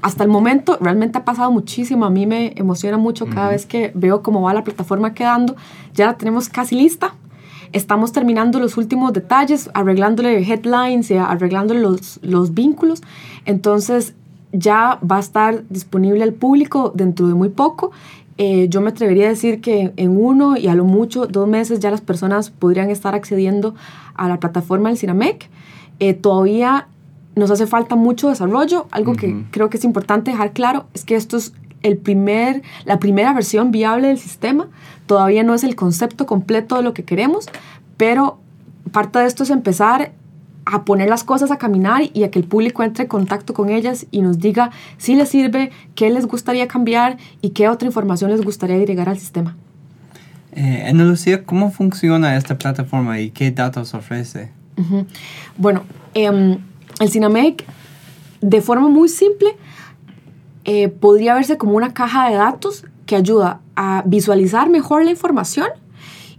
Hasta 0.00 0.22
el 0.22 0.30
momento 0.30 0.78
realmente 0.80 1.18
ha 1.18 1.24
pasado 1.24 1.50
muchísimo, 1.50 2.04
a 2.04 2.10
mí 2.10 2.26
me 2.26 2.52
emociona 2.56 2.98
mucho 2.98 3.26
cada 3.26 3.48
vez 3.48 3.66
que 3.66 3.90
veo 3.94 4.22
cómo 4.22 4.42
va 4.42 4.54
la 4.54 4.62
plataforma 4.62 5.12
quedando, 5.12 5.56
ya 5.92 6.06
la 6.06 6.16
tenemos 6.16 6.48
casi 6.48 6.76
lista, 6.76 7.14
estamos 7.72 8.12
terminando 8.12 8.60
los 8.60 8.76
últimos 8.76 9.12
detalles, 9.12 9.70
arreglándole 9.74 10.38
headlines 10.40 11.10
y 11.10 11.16
arreglándole 11.16 11.80
los, 11.80 12.20
los 12.22 12.54
vínculos, 12.54 13.02
entonces 13.44 14.14
ya 14.52 14.98
va 15.08 15.16
a 15.16 15.20
estar 15.20 15.64
disponible 15.68 16.22
al 16.22 16.32
público 16.32 16.92
dentro 16.94 17.26
de 17.26 17.34
muy 17.34 17.48
poco 17.48 17.90
eh, 18.38 18.68
yo 18.68 18.80
me 18.80 18.90
atrevería 18.90 19.26
a 19.26 19.30
decir 19.30 19.60
que 19.60 19.92
en 19.96 20.16
uno 20.16 20.56
y 20.56 20.68
a 20.68 20.74
lo 20.76 20.84
mucho 20.84 21.26
dos 21.26 21.48
meses 21.48 21.80
ya 21.80 21.90
las 21.90 22.00
personas 22.00 22.50
podrían 22.50 22.88
estar 22.88 23.16
accediendo 23.16 23.74
a 24.14 24.28
la 24.28 24.38
plataforma 24.38 24.88
del 24.88 24.98
CINAMEC. 24.98 25.50
Eh, 25.98 26.14
todavía 26.14 26.86
nos 27.34 27.50
hace 27.50 27.66
falta 27.66 27.96
mucho 27.96 28.28
desarrollo. 28.28 28.86
Algo 28.92 29.14
que 29.14 29.44
creo 29.50 29.68
que 29.70 29.76
es 29.76 29.84
importante 29.84 30.30
dejar 30.30 30.52
claro 30.52 30.86
es 30.94 31.04
que 31.04 31.16
esto 31.16 31.36
es 31.36 31.52
el 31.82 31.96
primer, 31.96 32.62
la 32.84 33.00
primera 33.00 33.32
versión 33.32 33.72
viable 33.72 34.08
del 34.08 34.18
sistema. 34.18 34.68
Todavía 35.06 35.42
no 35.42 35.54
es 35.54 35.64
el 35.64 35.74
concepto 35.74 36.26
completo 36.26 36.76
de 36.76 36.82
lo 36.82 36.94
que 36.94 37.04
queremos, 37.04 37.46
pero 37.96 38.38
parte 38.92 39.18
de 39.18 39.26
esto 39.26 39.42
es 39.42 39.50
empezar 39.50 40.12
a 40.70 40.84
poner 40.84 41.08
las 41.08 41.24
cosas 41.24 41.50
a 41.50 41.56
caminar 41.56 42.02
y 42.12 42.24
a 42.24 42.30
que 42.30 42.38
el 42.38 42.44
público 42.44 42.82
entre 42.82 43.04
en 43.04 43.08
contacto 43.08 43.54
con 43.54 43.70
ellas 43.70 44.06
y 44.10 44.20
nos 44.20 44.38
diga 44.38 44.70
si 44.98 45.14
les 45.14 45.30
sirve, 45.30 45.70
qué 45.94 46.10
les 46.10 46.26
gustaría 46.26 46.68
cambiar 46.68 47.16
y 47.40 47.50
qué 47.50 47.68
otra 47.68 47.86
información 47.86 48.30
les 48.30 48.42
gustaría 48.42 48.76
agregar 48.76 49.08
al 49.08 49.18
sistema. 49.18 49.56
Eh, 50.52 50.84
Ana 50.86 51.04
Lucía, 51.04 51.44
¿cómo 51.44 51.70
funciona 51.70 52.36
esta 52.36 52.58
plataforma 52.58 53.18
y 53.18 53.30
qué 53.30 53.50
datos 53.50 53.94
ofrece? 53.94 54.50
Bueno, 55.56 55.82
em, 56.14 56.58
el 57.00 57.10
Cinamec, 57.10 57.64
de 58.40 58.60
forma 58.60 58.88
muy 58.88 59.08
simple, 59.08 59.56
eh, 60.64 60.88
podría 60.88 61.34
verse 61.34 61.56
como 61.56 61.72
una 61.72 61.94
caja 61.94 62.28
de 62.28 62.36
datos 62.36 62.84
que 63.06 63.16
ayuda 63.16 63.60
a 63.74 64.02
visualizar 64.06 64.68
mejor 64.68 65.02
la 65.02 65.10
información 65.10 65.68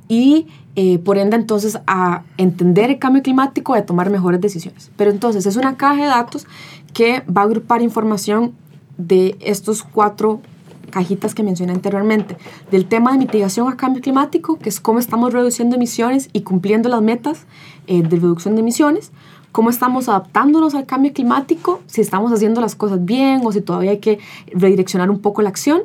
y 0.07 0.47
eh, 0.75 0.99
por 0.99 1.17
ende 1.17 1.35
entonces 1.35 1.79
a 1.87 2.23
entender 2.37 2.89
el 2.89 2.99
cambio 2.99 3.23
climático 3.23 3.75
y 3.75 3.79
a 3.79 3.85
tomar 3.85 4.09
mejores 4.09 4.39
decisiones. 4.39 4.91
Pero 4.95 5.11
entonces 5.11 5.45
es 5.45 5.55
una 5.55 5.77
caja 5.77 6.01
de 6.01 6.07
datos 6.07 6.47
que 6.93 7.23
va 7.25 7.41
a 7.41 7.45
agrupar 7.45 7.81
información 7.81 8.53
de 8.97 9.35
estos 9.39 9.83
cuatro 9.83 10.41
cajitas 10.89 11.35
que 11.35 11.43
mencioné 11.43 11.73
anteriormente, 11.73 12.37
del 12.71 12.85
tema 12.85 13.11
de 13.11 13.19
mitigación 13.19 13.71
a 13.71 13.77
cambio 13.77 14.01
climático, 14.01 14.57
que 14.57 14.69
es 14.69 14.79
cómo 14.79 14.99
estamos 14.99 15.33
reduciendo 15.33 15.75
emisiones 15.75 16.29
y 16.33 16.41
cumpliendo 16.41 16.89
las 16.89 17.01
metas 17.01 17.45
eh, 17.87 18.01
de 18.01 18.17
reducción 18.17 18.55
de 18.55 18.61
emisiones, 18.61 19.11
cómo 19.51 19.69
estamos 19.69 20.09
adaptándonos 20.09 20.75
al 20.75 20.85
cambio 20.85 21.13
climático, 21.13 21.81
si 21.87 22.01
estamos 22.01 22.31
haciendo 22.31 22.61
las 22.61 22.75
cosas 22.75 23.03
bien 23.03 23.41
o 23.43 23.51
si 23.51 23.61
todavía 23.61 23.91
hay 23.91 23.99
que 23.99 24.19
redireccionar 24.53 25.09
un 25.09 25.19
poco 25.19 25.41
la 25.41 25.49
acción, 25.49 25.81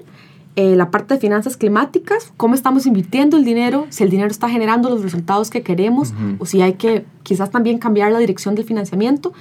eh, 0.56 0.76
la 0.76 0.90
parte 0.90 1.14
de 1.14 1.20
finanzas 1.20 1.56
climáticas, 1.56 2.32
cómo 2.36 2.54
estamos 2.54 2.86
invirtiendo 2.86 3.36
el 3.36 3.44
dinero, 3.44 3.86
si 3.90 4.04
el 4.04 4.10
dinero 4.10 4.30
está 4.30 4.48
generando 4.48 4.88
los 4.88 5.02
resultados 5.02 5.50
que 5.50 5.62
queremos 5.62 6.14
o 6.38 6.46
si 6.46 6.62
hay 6.62 6.74
que 6.74 7.04
quizás 7.24 7.50
también 7.50 7.78
cambiar 7.78 8.12
la 8.12 8.20
dirección 8.20 8.54
del 8.54 8.64
financiamiento 8.64 9.32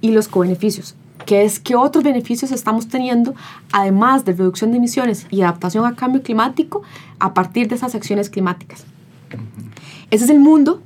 y 0.00 0.12
los 0.12 0.28
cobeneficios, 0.28 0.94
que 1.26 1.44
es 1.44 1.60
qué 1.60 1.76
otros 1.76 2.02
beneficios 2.02 2.52
estamos 2.52 2.88
teniendo 2.88 3.34
además 3.70 4.24
de 4.24 4.32
reducción 4.32 4.70
de 4.70 4.78
emisiones 4.78 5.26
y 5.30 5.42
adaptación 5.42 5.84
a 5.84 5.94
cambio 5.94 6.22
climático 6.22 6.82
a 7.18 7.34
partir 7.34 7.68
de 7.68 7.74
esas 7.74 7.94
acciones 7.94 8.30
climáticas. 8.30 8.86
Ese 10.10 10.24
es 10.24 10.30
el 10.30 10.40
mundo 10.40 10.80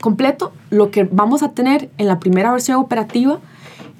completo, 0.00 0.52
lo 0.70 0.90
que 0.90 1.04
vamos 1.04 1.42
a 1.42 1.52
tener 1.52 1.90
en 1.98 2.06
la 2.06 2.20
primera 2.20 2.52
versión 2.52 2.78
operativa 2.78 3.38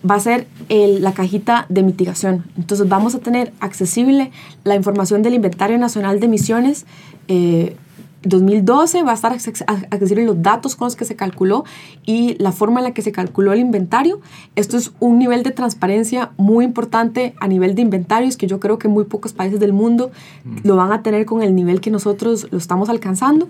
va 0.08 0.14
a 0.16 0.20
ser 0.20 0.46
la 0.68 1.12
cajita 1.12 1.66
de 1.68 1.82
mitigación. 1.82 2.44
Entonces 2.56 2.88
vamos 2.88 3.14
a 3.14 3.18
tener 3.18 3.52
accesible 3.60 4.30
la 4.64 4.74
información 4.74 5.22
del 5.22 5.34
Inventario 5.34 5.78
Nacional 5.78 6.20
de 6.20 6.26
Emisiones. 6.26 6.86
2012 8.22 8.98
eh, 8.98 9.02
va 9.02 9.12
a 9.12 9.14
estar 9.14 9.32
accesible 9.32 10.24
los 10.24 10.42
datos 10.42 10.76
con 10.76 10.86
los 10.86 10.96
que 10.96 11.04
se 11.04 11.16
calculó 11.16 11.64
y 12.04 12.34
la 12.38 12.52
forma 12.52 12.80
en 12.80 12.84
la 12.84 12.90
que 12.92 13.02
se 13.02 13.12
calculó 13.12 13.52
el 13.52 13.60
inventario. 13.60 14.20
Esto 14.56 14.76
es 14.76 14.92
un 15.00 15.18
nivel 15.18 15.42
de 15.42 15.50
transparencia 15.50 16.30
muy 16.36 16.64
importante 16.64 17.34
a 17.40 17.48
nivel 17.48 17.74
de 17.74 17.82
inventarios 17.82 18.36
que 18.36 18.46
yo 18.46 18.60
creo 18.60 18.78
que 18.78 18.88
muy 18.88 19.04
pocos 19.04 19.32
países 19.32 19.60
del 19.60 19.72
mundo 19.72 20.10
mm. 20.44 20.58
lo 20.64 20.76
van 20.76 20.92
a 20.92 21.02
tener 21.02 21.24
con 21.24 21.42
el 21.42 21.54
nivel 21.54 21.80
que 21.80 21.90
nosotros 21.90 22.48
lo 22.50 22.58
estamos 22.58 22.88
alcanzando. 22.88 23.48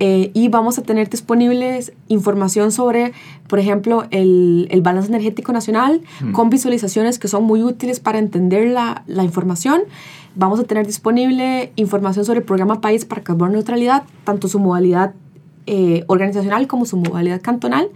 Eh, 0.00 0.30
y 0.34 0.48
vamos 0.48 0.78
a 0.78 0.82
tener 0.82 1.10
disponibles 1.10 1.92
información 2.08 2.72
sobre, 2.72 3.12
por 3.46 3.58
ejemplo, 3.58 4.06
el, 4.10 4.66
el 4.70 4.82
balance 4.82 5.08
energético 5.08 5.52
nacional 5.52 6.00
mm. 6.20 6.32
con 6.32 6.50
visualizaciones 6.50 7.18
que 7.18 7.28
son 7.28 7.44
muy 7.44 7.62
útiles 7.62 8.00
para 8.00 8.18
entender 8.18 8.68
la, 8.68 9.04
la, 9.06 9.22
información. 9.22 9.82
Vamos 10.34 10.58
a 10.60 10.64
tener 10.64 10.86
disponible 10.86 11.72
información 11.76 12.24
sobre 12.24 12.40
el 12.40 12.44
programa 12.44 12.80
País 12.80 13.04
para 13.04 13.22
Carbono 13.22 13.52
Neutralidad, 13.52 14.04
tanto 14.24 14.48
su 14.48 14.58
modalidad 14.58 15.14
eh, 15.66 16.04
organizacional 16.08 16.66
como 16.66 16.86
su 16.86 16.96
modalidad 16.96 17.40
cantonal. 17.42 17.88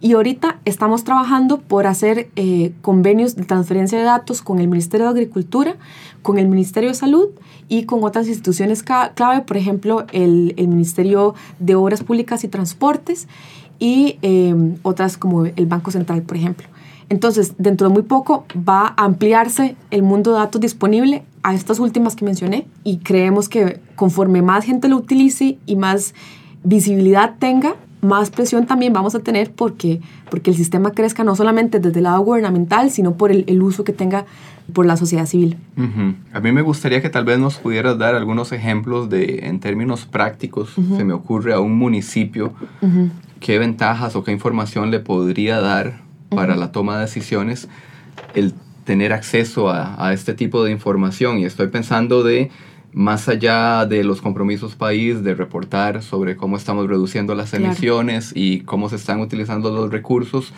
Y 0.00 0.14
ahorita 0.14 0.60
estamos 0.64 1.04
trabajando 1.04 1.60
por 1.60 1.86
hacer 1.86 2.28
eh, 2.36 2.72
convenios 2.82 3.36
de 3.36 3.44
transferencia 3.44 3.98
de 3.98 4.04
datos 4.04 4.42
con 4.42 4.58
el 4.58 4.68
Ministerio 4.68 5.06
de 5.06 5.12
Agricultura, 5.12 5.76
con 6.22 6.38
el 6.38 6.48
Ministerio 6.48 6.90
de 6.90 6.94
Salud 6.94 7.28
y 7.68 7.84
con 7.84 8.04
otras 8.04 8.28
instituciones 8.28 8.82
clave, 8.82 9.42
por 9.42 9.56
ejemplo, 9.56 10.06
el, 10.12 10.54
el 10.56 10.68
Ministerio 10.68 11.34
de 11.58 11.74
Obras 11.74 12.02
Públicas 12.02 12.44
y 12.44 12.48
Transportes 12.48 13.28
y 13.78 14.18
em, 14.22 14.76
otras 14.82 15.16
como 15.16 15.44
el 15.46 15.66
Banco 15.66 15.90
Central, 15.90 16.22
por 16.22 16.36
ejemplo. 16.36 16.66
Entonces, 17.08 17.54
dentro 17.58 17.88
de 17.88 17.94
muy 17.94 18.02
poco 18.02 18.46
va 18.56 18.94
a 18.96 19.04
ampliarse 19.04 19.76
el 19.90 20.02
mundo 20.02 20.32
de 20.32 20.38
datos 20.38 20.60
disponible 20.60 21.22
a 21.42 21.54
estas 21.54 21.78
últimas 21.78 22.16
que 22.16 22.24
mencioné 22.24 22.66
y 22.82 22.98
creemos 22.98 23.48
que 23.48 23.80
conforme 23.94 24.40
más 24.42 24.64
gente 24.64 24.88
lo 24.88 24.96
utilice 24.96 25.58
y 25.66 25.76
más 25.76 26.14
visibilidad 26.62 27.34
tenga, 27.38 27.76
más 28.04 28.30
presión 28.30 28.66
también 28.66 28.92
vamos 28.92 29.14
a 29.14 29.20
tener 29.20 29.50
porque, 29.52 30.00
porque 30.30 30.50
el 30.50 30.56
sistema 30.56 30.92
crezca 30.92 31.24
no 31.24 31.34
solamente 31.34 31.80
desde 31.80 31.98
el 31.98 32.04
lado 32.04 32.20
gubernamental, 32.20 32.90
sino 32.90 33.14
por 33.14 33.32
el, 33.32 33.44
el 33.48 33.62
uso 33.62 33.84
que 33.84 33.92
tenga 33.92 34.26
por 34.72 34.86
la 34.86 34.96
sociedad 34.96 35.26
civil. 35.26 35.56
A 36.32 36.40
mí 36.40 36.52
me 36.52 36.62
gustaría 36.62 37.02
que 37.02 37.10
tal 37.10 37.24
vez 37.24 37.38
nos 37.38 37.56
pudieras 37.56 37.98
dar 37.98 38.14
algunos 38.14 38.52
ejemplos 38.52 39.10
de, 39.10 39.40
en 39.42 39.60
términos 39.60 40.06
prácticos, 40.06 40.74
se 40.74 41.04
me 41.04 41.12
ocurre 41.12 41.52
a 41.52 41.60
un 41.60 41.76
municipio, 41.76 42.54
qué 43.40 43.58
ventajas 43.58 44.16
o 44.16 44.24
qué 44.24 44.32
información 44.32 44.90
le 44.90 45.00
podría 45.00 45.60
dar 45.60 46.00
para 46.30 46.56
la 46.56 46.72
toma 46.72 46.96
de 46.96 47.02
decisiones 47.02 47.68
el 48.34 48.54
tener 48.84 49.12
acceso 49.12 49.68
a, 49.68 49.94
a, 50.04 50.12
este 50.12 50.34
tipo 50.34 50.64
de 50.64 50.70
información. 50.70 51.38
Y 51.38 51.44
estoy 51.44 51.68
pensando 51.68 52.22
de 52.22 52.50
más 52.94 53.28
allá 53.28 53.86
de 53.86 54.04
los 54.04 54.22
compromisos 54.22 54.76
país 54.76 55.24
de 55.24 55.34
reportar 55.34 56.02
sobre 56.02 56.36
cómo 56.36 56.56
estamos 56.56 56.86
reduciendo 56.86 57.34
las 57.34 57.52
emisiones 57.52 58.32
y 58.34 58.60
cómo 58.60 58.88
se 58.88 58.96
están 58.96 59.20
utilizando 59.20 59.70
los 59.72 59.90
recursos, 59.90 60.52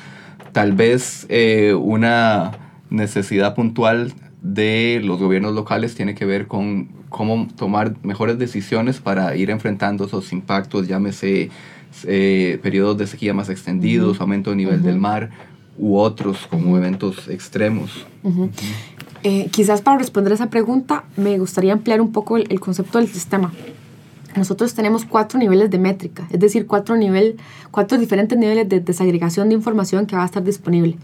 tal 0.53 0.73
vez 0.73 1.27
eh, 1.31 1.75
una 1.75 2.53
necesidad 2.91 3.55
puntual 3.55 4.13
de 4.43 5.01
los 5.03 5.19
gobiernos 5.19 5.55
locales 5.55 5.95
tiene 5.95 6.15
que 6.15 6.27
ver 6.27 6.47
con 6.47 6.89
cómo 7.09 7.49
tomar 7.57 7.95
mejores 8.03 8.39
decisiones 8.39 9.01
para 9.01 9.35
ir 9.35 9.49
enfrentando 9.49 10.05
esos 10.05 10.31
impactos, 10.33 10.87
llámese 10.87 11.51
eh, 12.05 12.59
periodos 12.63 12.99
de 12.99 13.07
sequía 13.07 13.33
más 13.33 13.49
extendidos, 13.49 14.21
aumento 14.21 14.51
de 14.51 14.57
nivel 14.57 14.83
del 14.83 14.99
mar 14.99 15.31
u 15.79 15.97
otros 15.97 16.47
como 16.49 16.77
eventos 16.77 17.29
extremos. 17.29 18.07
Eh, 19.23 19.49
quizás 19.51 19.83
para 19.83 19.99
responder 19.99 20.33
esa 20.33 20.51
pregunta 20.51 21.05
me 21.17 21.39
gustaría 21.39 21.73
ampliar 21.73 22.01
un 22.01 22.13
poco 22.13 22.37
el, 22.37 22.61
concepto 22.61 22.99
del 22.99 23.09
sistema. 23.09 23.53
Nosotros 24.37 24.75
tenemos 24.75 25.05
cuatro 25.05 25.39
niveles 25.39 25.71
de 25.71 25.79
métrica, 25.79 26.29
es 26.31 26.39
decir, 26.39 26.67
cuatro, 26.67 26.97
nivel, 26.97 27.37
cuatro 27.71 27.97
diferentes 27.97 28.39
niveles 28.39 28.69
de 28.69 28.81
desagregación 28.81 29.49
de 29.49 29.55
información 29.55 30.07
que 30.07 30.15
va 30.15 30.23
a 30.23 30.27
estar 30.27 30.45
disponible. 30.45 30.99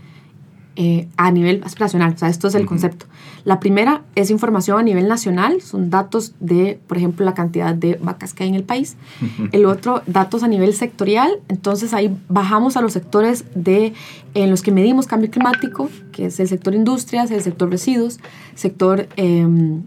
Eh, 0.75 1.07
a 1.19 1.31
nivel 1.31 1.61
aspiracional. 1.65 2.15
O 2.15 2.19
sea, 2.19 2.31
esto 2.31 2.49
es 2.49 2.55
el 2.55 2.65
concepto. 2.65 3.05
La 3.45 3.61
primera 3.61 4.05
es 4.15 4.31
información 4.31 4.79
a 4.79 4.83
nivel 4.83 5.07
nacional, 5.07 5.61
son 5.61 5.91
datos 5.91 6.33
de, 6.41 6.81
por 6.87 6.97
ejemplo, 6.97 7.27
la 7.27 7.35
cantidad 7.35 7.75
de 7.75 7.99
vacas 8.01 8.33
que 8.33 8.45
hay 8.45 8.49
en 8.49 8.55
el 8.55 8.65
país. 8.65 8.97
El 9.53 9.67
otro, 9.67 10.01
datos 10.07 10.43
a 10.43 10.49
nivel 10.49 10.73
sectorial. 10.73 11.41
Entonces 11.49 11.93
ahí 11.93 12.17
bajamos 12.31 12.79
a 12.79 12.81
los 12.81 12.95
sectores 12.95 13.45
de, 13.55 13.93
en 14.33 14.49
los 14.49 14.63
que 14.63 14.73
medimos 14.73 15.07
cambio 15.07 15.31
climático, 15.31 15.91
que 16.11 16.27
es 16.27 16.41
el 16.41 16.49
sector 16.49 16.75
industrias, 16.75 17.31
el 17.31 17.43
sector 17.43 17.71
residuos, 17.71 18.19
sector... 18.55 19.09
Em, 19.17 19.83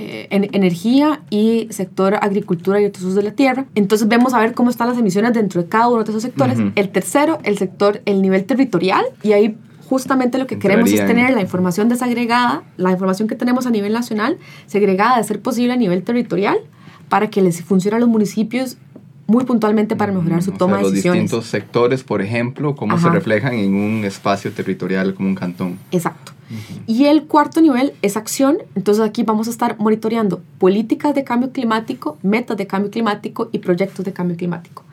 eh, 0.00 0.28
energía 0.30 1.22
y 1.28 1.66
sector 1.70 2.14
agricultura 2.14 2.80
y 2.80 2.84
otros 2.84 3.02
usos 3.02 3.16
de 3.16 3.24
la 3.24 3.32
tierra. 3.32 3.66
Entonces 3.74 4.06
vemos 4.06 4.32
a 4.32 4.38
ver 4.38 4.54
cómo 4.54 4.70
están 4.70 4.86
las 4.86 4.96
emisiones 4.96 5.32
dentro 5.32 5.60
de 5.60 5.68
cada 5.68 5.88
uno 5.88 6.04
de 6.04 6.10
esos 6.10 6.22
sectores. 6.22 6.56
El 6.76 6.90
tercero, 6.90 7.40
el 7.42 7.58
sector, 7.58 8.00
el 8.04 8.22
nivel 8.22 8.44
territorial, 8.44 9.04
y 9.24 9.32
ahí 9.32 9.56
justamente 9.88 10.38
lo 10.38 10.46
que 10.46 10.58
queremos 10.58 10.92
es 10.92 11.06
tener 11.06 11.32
la 11.32 11.40
información 11.40 11.88
desagregada, 11.88 12.62
la 12.76 12.90
información 12.90 13.26
que 13.26 13.34
tenemos 13.34 13.66
a 13.66 13.70
nivel 13.70 13.92
nacional, 13.92 14.38
segregada 14.66 15.16
de 15.16 15.24
ser 15.24 15.40
posible 15.40 15.72
a 15.72 15.76
nivel 15.76 16.02
territorial, 16.02 16.58
para 17.08 17.30
que 17.30 17.40
les 17.40 17.62
funcione 17.62 17.96
a 17.96 18.00
los 18.00 18.08
municipios 18.08 18.76
muy 19.26 19.44
puntualmente 19.44 19.96
para 19.96 20.12
mejorar 20.12 20.42
su 20.42 20.52
toma 20.52 20.78
de 20.78 20.84
decisiones. 20.84 21.04
Los 21.04 21.30
distintos 21.30 21.46
sectores, 21.46 22.02
por 22.02 22.22
ejemplo, 22.22 22.76
cómo 22.76 22.98
se 22.98 23.08
reflejan 23.10 23.54
en 23.54 23.74
un 23.74 24.04
espacio 24.04 24.52
territorial 24.52 25.14
como 25.14 25.28
un 25.28 25.34
cantón. 25.34 25.78
Exacto. 25.90 26.32
Y 26.86 27.04
el 27.04 27.24
cuarto 27.24 27.60
nivel 27.60 27.92
es 28.00 28.16
acción. 28.16 28.58
Entonces 28.74 29.04
aquí 29.04 29.22
vamos 29.22 29.46
a 29.48 29.50
estar 29.50 29.78
monitoreando 29.78 30.40
políticas 30.58 31.14
de 31.14 31.24
cambio 31.24 31.52
climático, 31.52 32.16
metas 32.22 32.56
de 32.56 32.66
cambio 32.66 32.90
climático 32.90 33.50
y 33.52 33.58
proyectos 33.58 34.04
de 34.04 34.14
cambio 34.14 34.36
climático. 34.36 34.84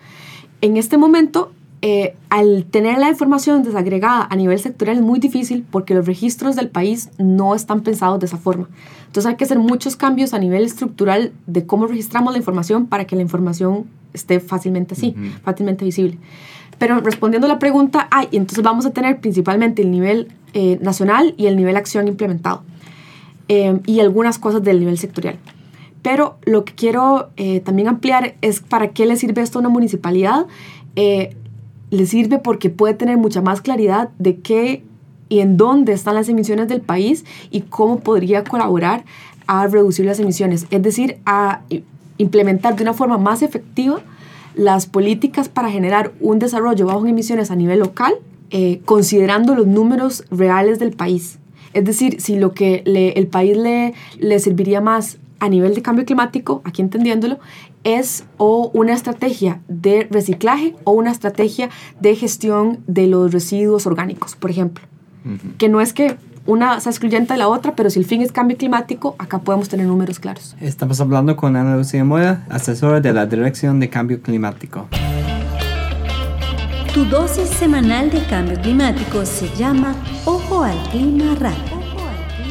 En 0.60 0.75
este 0.75 0.98
momento 0.98 1.52
eh, 1.82 2.15
al 2.29 2.65
tener 2.65 2.98
la 2.98 3.10
información 3.10 3.63
desagregada 3.63 4.27
a 4.29 4.36
nivel 4.36 4.60
sectorial 4.60 4.98
es 4.98 5.03
muy 5.03 5.20
difícil 5.20 5.65
porque 5.70 5.94
los 5.94 6.05
registros 6.05 6.55
del 6.55 6.70
país 6.70 7.10
no 7.17 7.53
están 7.53 7.82
pensados 7.82 8.20
de 8.20 8.25
esa 8.25 8.38
forma. 8.38 8.67
Entonces 9.08 9.29
hay 9.29 9.36
que 9.36 9.44
hacer 9.44 9.60
muchos 9.60 9.96
cambios 9.96 10.34
a 10.34 10.39
nivel 10.39 10.63
estructural 10.63 11.32
de 11.48 11.65
cómo 11.65 11.86
registramos 11.88 12.34
la 12.34 12.39
información 12.39 12.88
para 12.88 13.05
que 13.05 13.15
la 13.15 13.22
información 13.22 13.86
esté 14.13 14.39
fácilmente 14.39 14.94
así, 14.96 15.15
fácilmente 15.44 15.86
visible. 15.86 16.17
Pero 16.79 17.00
respondiendo 17.01 17.46
a 17.46 17.50
la 17.50 17.60
pregunta, 17.60 18.08
hay, 18.12 18.27
entonces 18.32 18.63
vamos 18.63 18.86
a 18.86 18.91
tener 18.91 19.20
principalmente 19.20 19.82
el 19.82 19.91
nivel 19.91 20.29
eh, 20.53 20.77
nacional 20.82 21.34
y 21.38 21.46
el 21.46 21.55
nivel 21.55 21.77
acción 21.77 22.08
implementado 22.08 22.63
eh, 23.48 23.79
y 23.86 24.00
algunas 24.00 24.39
cosas 24.39 24.63
del 24.63 24.79
nivel 24.79 24.98
sectorial. 24.98 25.38
Pero 26.01 26.38
lo 26.46 26.65
que 26.65 26.74
quiero 26.74 27.29
también 27.63 27.88
ampliar 27.88 28.36
es 28.41 28.60
para 28.60 28.89
qué 28.89 29.08
le 29.08 29.15
sirve 29.15 29.41
esto 29.41 29.58
a 29.58 29.62
una 29.62 29.70
municipalidad 29.70 30.46
le 31.96 32.06
sirve 32.06 32.40
porque 32.40 32.70
puede 32.70 32.94
tener 32.94 33.18
mucha 33.18 33.42
más 33.42 33.62
claridad 33.62 34.10
de 34.20 34.40
qué 34.40 34.84
y 35.30 35.40
en 35.40 35.58
dónde 35.58 35.94
están 35.94 36.16
las 36.16 36.30
emisiones 36.30 36.68
del 36.68 36.82
país 36.82 37.25
y 37.52 37.62
cómo 37.62 38.00
podría 38.00 38.44
colaborar 38.44 39.06
a 39.48 39.68
reducir 39.68 40.06
las 40.06 40.20
emisiones, 40.20 40.68
es 40.70 40.82
decir, 40.82 41.18
a 41.25 41.62
implementar 42.18 42.75
de 42.75 42.84
una 42.84 42.94
forma 42.94 43.18
más 43.18 43.42
efectiva 43.42 44.02
las 44.56 44.86
políticas 44.86 45.50
para 45.50 45.70
generar 45.70 46.14
un 46.20 46.40
desarrollo 46.40 46.86
bajo 46.86 47.02
en 47.02 47.10
emisiones 47.10 47.51
a 47.51 47.55
nivel 47.55 47.79
local, 47.79 48.14
eh, 48.51 48.81
considerando 48.86 49.55
los 49.55 49.68
números 49.68 50.24
reales 50.31 50.79
del 50.79 50.92
país. 50.92 51.40
Es 51.74 51.84
decir, 51.84 52.22
si 52.22 52.38
lo 52.38 52.53
que 52.53 52.84
el 52.86 53.27
país 53.27 53.58
le, 53.58 53.94
le 54.18 54.40
serviría 54.40 54.79
más 54.79 55.18
a 55.40 55.50
nivel 55.50 55.75
de 55.75 55.81
cambio 55.81 56.05
climático, 56.05 56.62
aquí 56.64 56.81
entendiéndolo, 56.81 57.40
es 57.86 58.26
o 58.38 58.70
una 58.74 58.94
estrategia 58.94 59.62
de 59.70 60.08
reciclaje 60.12 60.76
o 60.84 60.92
una 60.92 61.12
estrategia 61.12 61.70
de 62.02 62.16
gestión 62.16 62.80
de 62.88 63.08
los 63.08 63.32
residuos 63.32 63.88
orgánicos, 63.88 64.36
por 64.36 64.50
ejemplo. 64.52 64.84
Que 65.58 65.70
no 65.70 65.82
es 65.82 65.94
que 65.94 66.18
una 66.46 66.80
sea 66.80 66.92
excluyente 66.92 67.34
de 67.34 67.40
la 67.40 67.48
otra, 67.48 67.76
pero 67.76 67.90
si 67.90 67.98
el 67.98 68.06
fin 68.06 68.22
es 68.22 68.32
cambio 68.32 68.58
climático, 68.58 69.16
acá 69.18 69.40
podemos 69.40 69.70
tener 69.70 69.88
números 69.88 70.20
claros. 70.20 70.56
Estamos 70.60 71.00
hablando 71.00 71.36
con 71.36 71.56
Ana 71.56 71.78
Lucía 71.78 72.04
Moya, 72.04 72.46
asesora 72.50 73.02
de 73.02 73.14
la 73.14 73.26
Dirección 73.26 73.80
de 73.80 73.90
Cambio 73.90 74.22
Climático. 74.22 74.88
Tu 76.94 77.06
dosis 77.06 77.50
semanal 77.50 78.10
de 78.10 78.24
cambio 78.26 78.60
climático 78.62 79.26
se 79.26 79.50
llama 79.56 79.96
Ojo 80.26 80.64
al 80.64 80.78
Clima 80.92 81.36
Radio. 81.36 81.58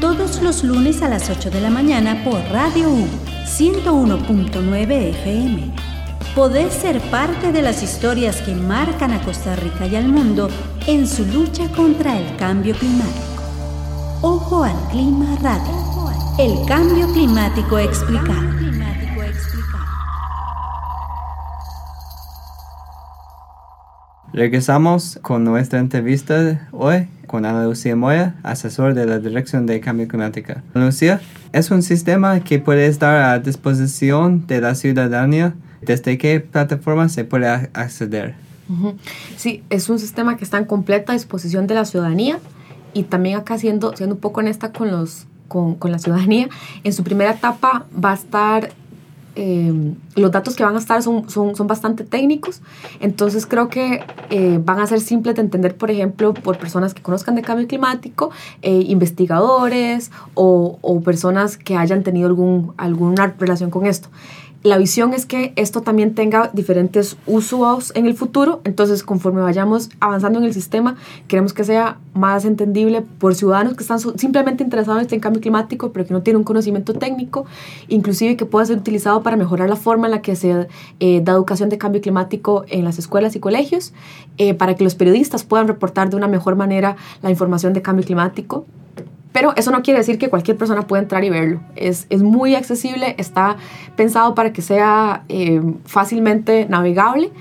Todos 0.00 0.42
los 0.42 0.64
lunes 0.64 1.00
a 1.02 1.08
las 1.08 1.30
8 1.30 1.50
de 1.50 1.60
la 1.60 1.70
mañana 1.70 2.22
por 2.24 2.40
Radio 2.50 2.90
U 2.90 3.33
101.9 3.44 5.10
FM. 5.10 5.70
Podés 6.34 6.72
ser 6.72 7.00
parte 7.10 7.52
de 7.52 7.62
las 7.62 7.82
historias 7.82 8.40
que 8.40 8.54
marcan 8.54 9.12
a 9.12 9.22
Costa 9.22 9.54
Rica 9.54 9.86
y 9.86 9.96
al 9.96 10.08
mundo 10.08 10.48
en 10.86 11.06
su 11.06 11.24
lucha 11.26 11.68
contra 11.76 12.18
el 12.18 12.36
cambio 12.36 12.74
climático. 12.74 13.42
Ojo 14.22 14.64
al 14.64 14.76
clima 14.90 15.36
radio. 15.42 15.84
El 16.38 16.66
cambio 16.66 17.06
climático 17.12 17.78
explicado. 17.78 18.63
Regresamos 24.34 25.20
con 25.22 25.44
nuestra 25.44 25.78
entrevista 25.78 26.68
hoy 26.72 27.06
con 27.28 27.44
Ana 27.44 27.66
Lucía 27.66 27.94
Moya, 27.94 28.34
asesor 28.42 28.94
de 28.94 29.06
la 29.06 29.20
Dirección 29.20 29.64
de 29.64 29.78
Cambio 29.78 30.08
Climático. 30.08 30.54
Lucía, 30.74 31.20
es 31.52 31.70
un 31.70 31.84
sistema 31.84 32.40
que 32.40 32.58
puede 32.58 32.88
estar 32.88 33.14
a 33.14 33.38
disposición 33.38 34.44
de 34.48 34.60
la 34.60 34.74
ciudadanía. 34.74 35.54
¿Desde 35.82 36.18
qué 36.18 36.40
plataforma 36.40 37.08
se 37.08 37.24
puede 37.24 37.46
acceder? 37.46 38.34
Sí, 39.36 39.62
es 39.70 39.88
un 39.88 40.00
sistema 40.00 40.36
que 40.36 40.42
está 40.42 40.58
en 40.58 40.64
completa 40.64 41.12
disposición 41.12 41.68
de 41.68 41.76
la 41.76 41.84
ciudadanía 41.84 42.40
y 42.92 43.04
también 43.04 43.38
acá 43.38 43.56
siendo, 43.56 43.96
siendo 43.96 44.16
un 44.16 44.20
poco 44.20 44.40
honesta 44.40 44.72
con, 44.72 44.90
los, 44.90 45.28
con, 45.46 45.76
con 45.76 45.92
la 45.92 46.00
ciudadanía, 46.00 46.48
en 46.82 46.92
su 46.92 47.04
primera 47.04 47.30
etapa 47.30 47.86
va 48.04 48.10
a 48.10 48.14
estar 48.14 48.72
Em, 49.36 49.96
los 50.14 50.30
datos 50.30 50.54
que 50.54 50.62
van 50.62 50.76
a 50.76 50.78
estar 50.78 51.02
son, 51.02 51.28
son, 51.28 51.56
son 51.56 51.66
bastante 51.66 52.04
técnicos, 52.04 52.62
entonces 53.00 53.46
creo 53.46 53.68
que 53.68 54.04
eh, 54.30 54.60
van 54.62 54.78
a 54.78 54.86
ser 54.86 55.00
simples 55.00 55.34
de 55.34 55.42
entender, 55.42 55.76
por 55.76 55.90
ejemplo, 55.90 56.34
por 56.34 56.56
personas 56.56 56.94
que 56.94 57.02
conozcan 57.02 57.34
de 57.34 57.42
cambio 57.42 57.66
climático, 57.66 58.30
eh, 58.62 58.84
investigadores 58.86 60.12
o, 60.34 60.78
o, 60.82 61.00
personas 61.00 61.56
que 61.56 61.76
hayan 61.76 62.04
tenido 62.04 62.28
algún, 62.28 62.74
alguna 62.76 63.34
relación 63.36 63.70
con 63.70 63.86
esto 63.86 64.08
la 64.64 64.78
visión 64.78 65.12
es 65.12 65.26
que 65.26 65.52
esto 65.56 65.82
también 65.82 66.14
tenga 66.14 66.50
diferentes 66.54 67.18
usos 67.26 67.92
en 67.94 68.06
el 68.06 68.14
futuro, 68.14 68.62
entonces 68.64 69.02
conforme 69.02 69.42
vayamos 69.42 69.90
avanzando 70.00 70.38
en 70.38 70.46
el 70.46 70.54
sistema, 70.54 70.96
queremos 71.28 71.52
que 71.52 71.64
sea 71.64 71.98
más 72.14 72.46
entendible 72.46 73.02
por 73.02 73.34
ciudadanos 73.34 73.74
que 73.76 73.82
están 73.82 73.98
simplemente 74.00 74.64
interesados 74.64 75.00
en 75.00 75.04
este 75.04 75.20
cambio 75.20 75.42
climático, 75.42 75.92
pero 75.92 76.06
que 76.06 76.14
no 76.14 76.22
tienen 76.22 76.38
un 76.38 76.44
conocimiento 76.44 76.94
técnico, 76.94 77.44
inclusive 77.88 78.38
que 78.38 78.46
pueda 78.46 78.64
ser 78.64 78.78
utilizado 78.78 79.22
para 79.22 79.36
mejorar 79.36 79.68
la 79.68 79.76
forma 79.76 80.06
en 80.06 80.12
la 80.12 80.22
que 80.22 80.34
se 80.34 80.66
eh, 80.98 81.20
da 81.22 81.32
educación 81.32 81.68
de 81.68 81.76
cambio 81.76 82.00
climático 82.00 82.64
en 82.68 82.84
las 82.84 82.98
escuelas 82.98 83.36
y 83.36 83.40
colegios, 83.40 83.92
eh, 84.38 84.54
para 84.54 84.76
que 84.76 84.84
los 84.84 84.94
periodistas 84.94 85.44
puedan 85.44 85.68
reportar 85.68 86.08
de 86.08 86.16
una 86.16 86.26
mejor 86.26 86.56
manera 86.56 86.96
la 87.20 87.28
información 87.28 87.74
de 87.74 87.82
cambio 87.82 88.06
climático 88.06 88.64
pero 89.34 89.52
eso 89.56 89.70
no 89.72 89.82
quiere 89.82 89.98
decir 89.98 90.16
que 90.16 90.30
cualquier 90.30 90.56
persona 90.56 90.86
pueda 90.86 91.02
entrar 91.02 91.24
y 91.24 91.28
verlo. 91.28 91.60
Es, 91.74 92.06
es 92.08 92.22
muy 92.22 92.54
accesible, 92.54 93.16
está 93.18 93.56
pensado 93.96 94.36
para 94.36 94.52
que 94.52 94.62
sea 94.62 95.24
eh, 95.28 95.60
fácilmente 95.86 96.68
navegable, 96.68 97.32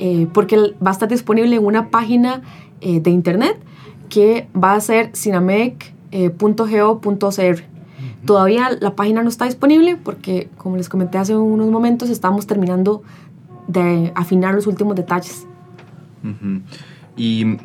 eh, 0.00 0.26
porque 0.34 0.56
va 0.84 0.90
a 0.90 0.92
estar 0.92 1.08
disponible 1.08 1.54
en 1.54 1.64
una 1.64 1.88
página 1.88 2.42
eh, 2.80 2.98
de 2.98 3.10
internet 3.10 3.56
que 4.08 4.48
va 4.60 4.74
a 4.74 4.80
ser 4.80 5.12
cinamec.go.cr. 5.14 7.62
Todavía 8.24 8.70
la 8.80 8.96
página 8.96 9.22
no 9.22 9.28
está 9.28 9.44
disponible 9.44 9.96
porque, 10.02 10.48
como 10.58 10.76
les 10.76 10.88
comenté 10.88 11.18
hace 11.18 11.36
unos 11.36 11.70
momentos, 11.70 12.10
estamos 12.10 12.48
terminando 12.48 13.04
de 13.68 14.10
afinar 14.16 14.52
los 14.52 14.66
últimos 14.66 14.96
detalles. 14.96 15.46
Y 17.16 17.56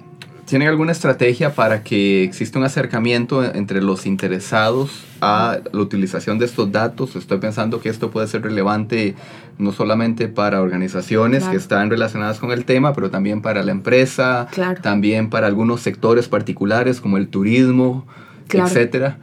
¿Tienen 0.52 0.68
alguna 0.68 0.92
estrategia 0.92 1.56
para 1.56 1.82
que 1.82 2.26
exista 2.26 2.60
un 2.60 2.66
acercamiento 2.66 3.42
entre 3.42 3.82
los 3.82 4.06
interesados 4.06 5.06
a 5.22 5.60
la 5.72 5.80
utilización 5.80 6.40
de 6.40 6.46
estos 6.46 6.74
datos? 6.74 7.16
Estoy 7.16 7.38
pensando 7.38 7.80
que 7.80 7.88
esto 7.88 8.12
puede 8.12 8.28
ser 8.28 8.42
relevante 8.42 9.16
no 9.58 9.72
solamente 9.72 10.28
para 10.28 10.62
organizaciones 10.62 11.46
que 11.46 11.56
están 11.56 11.90
relacionadas 11.90 12.42
con 12.42 12.52
el 12.52 12.66
tema, 12.66 12.92
pero 12.92 13.10
también 13.10 13.42
para 13.42 13.64
la 13.64 13.72
empresa, 13.72 14.50
también 14.82 15.30
para 15.30 15.48
algunos 15.48 15.80
sectores 15.80 16.28
particulares 16.28 17.00
como 17.00 17.16
el 17.16 17.30
turismo, 17.30 18.06
etcétera. 18.50 19.20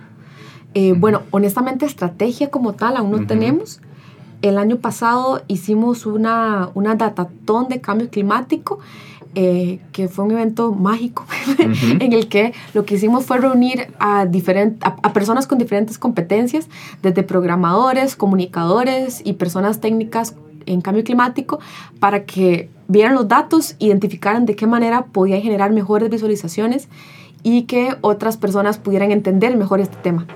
Eh, 0.73 0.95
bueno, 0.97 1.25
honestamente, 1.31 1.85
estrategia 1.85 2.49
como 2.49 2.73
tal 2.73 2.97
aún 2.97 3.11
no 3.11 3.27
tenemos. 3.27 3.83
El 4.41 4.57
año 4.57 4.79
pasado 4.79 5.43
hicimos 5.47 6.07
una, 6.07 6.71
una 6.73 6.95
datatón 6.95 7.69
de 7.69 7.83
cambio 7.83 8.09
climático 8.09 8.79
eh, 9.35 9.81
que 9.93 10.09
fue 10.09 10.25
un 10.25 10.33
evento 10.33 10.73
mágico 10.73 11.27
en 11.59 12.13
el 12.13 12.29
que 12.29 12.55
lo 12.75 12.85
que 12.85 12.95
hicimos 12.97 13.27
fue 13.27 13.39
reunir 13.39 13.89
a, 13.99 14.23
a, 14.23 15.13
personas 15.13 15.47
con 15.47 15.59
diferentes 15.59 15.99
competencias, 15.99 16.69
desde 17.03 17.23
programadores, 17.23 18.17
comunicadores 18.17 19.23
y 19.25 19.35
personas 19.35 19.81
técnicas 19.81 20.35
en 20.67 20.81
cambio 20.81 21.05
climático, 21.05 21.61
para 21.99 22.25
que 22.25 22.69
vieran 22.89 23.15
los 23.15 23.29
datos, 23.29 23.77
identificaran 23.79 24.47
de 24.47 24.57
qué 24.57 24.67
manera 24.67 25.07
podían 25.07 25.41
generar 25.41 25.73
mejores 25.73 26.11
visualizaciones 26.11 26.89
y 27.43 27.63
que 27.63 27.97
otras 28.01 28.37
personas 28.37 28.79
pudieran 28.79 29.11
entender 29.11 29.57
mejor 29.57 29.81
este 29.81 29.97
tema. 29.97 30.27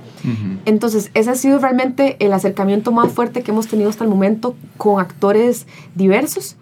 Entonces, 0.67 1.11
ese 1.15 1.31
ha 1.31 1.35
sido 1.35 1.59
realmente 1.59 2.17
el 2.21 2.33
acercamiento 2.33 2.93
más 2.93 3.13
fuerte 3.13 3.43
que 3.43 3.51
hemos 3.51 3.67
tenido 3.67 3.91
hasta 3.91 4.05
el 4.05 4.11
momento 4.11 4.55
con 4.77 5.01
actores 5.01 5.67
diversos. 5.95 6.57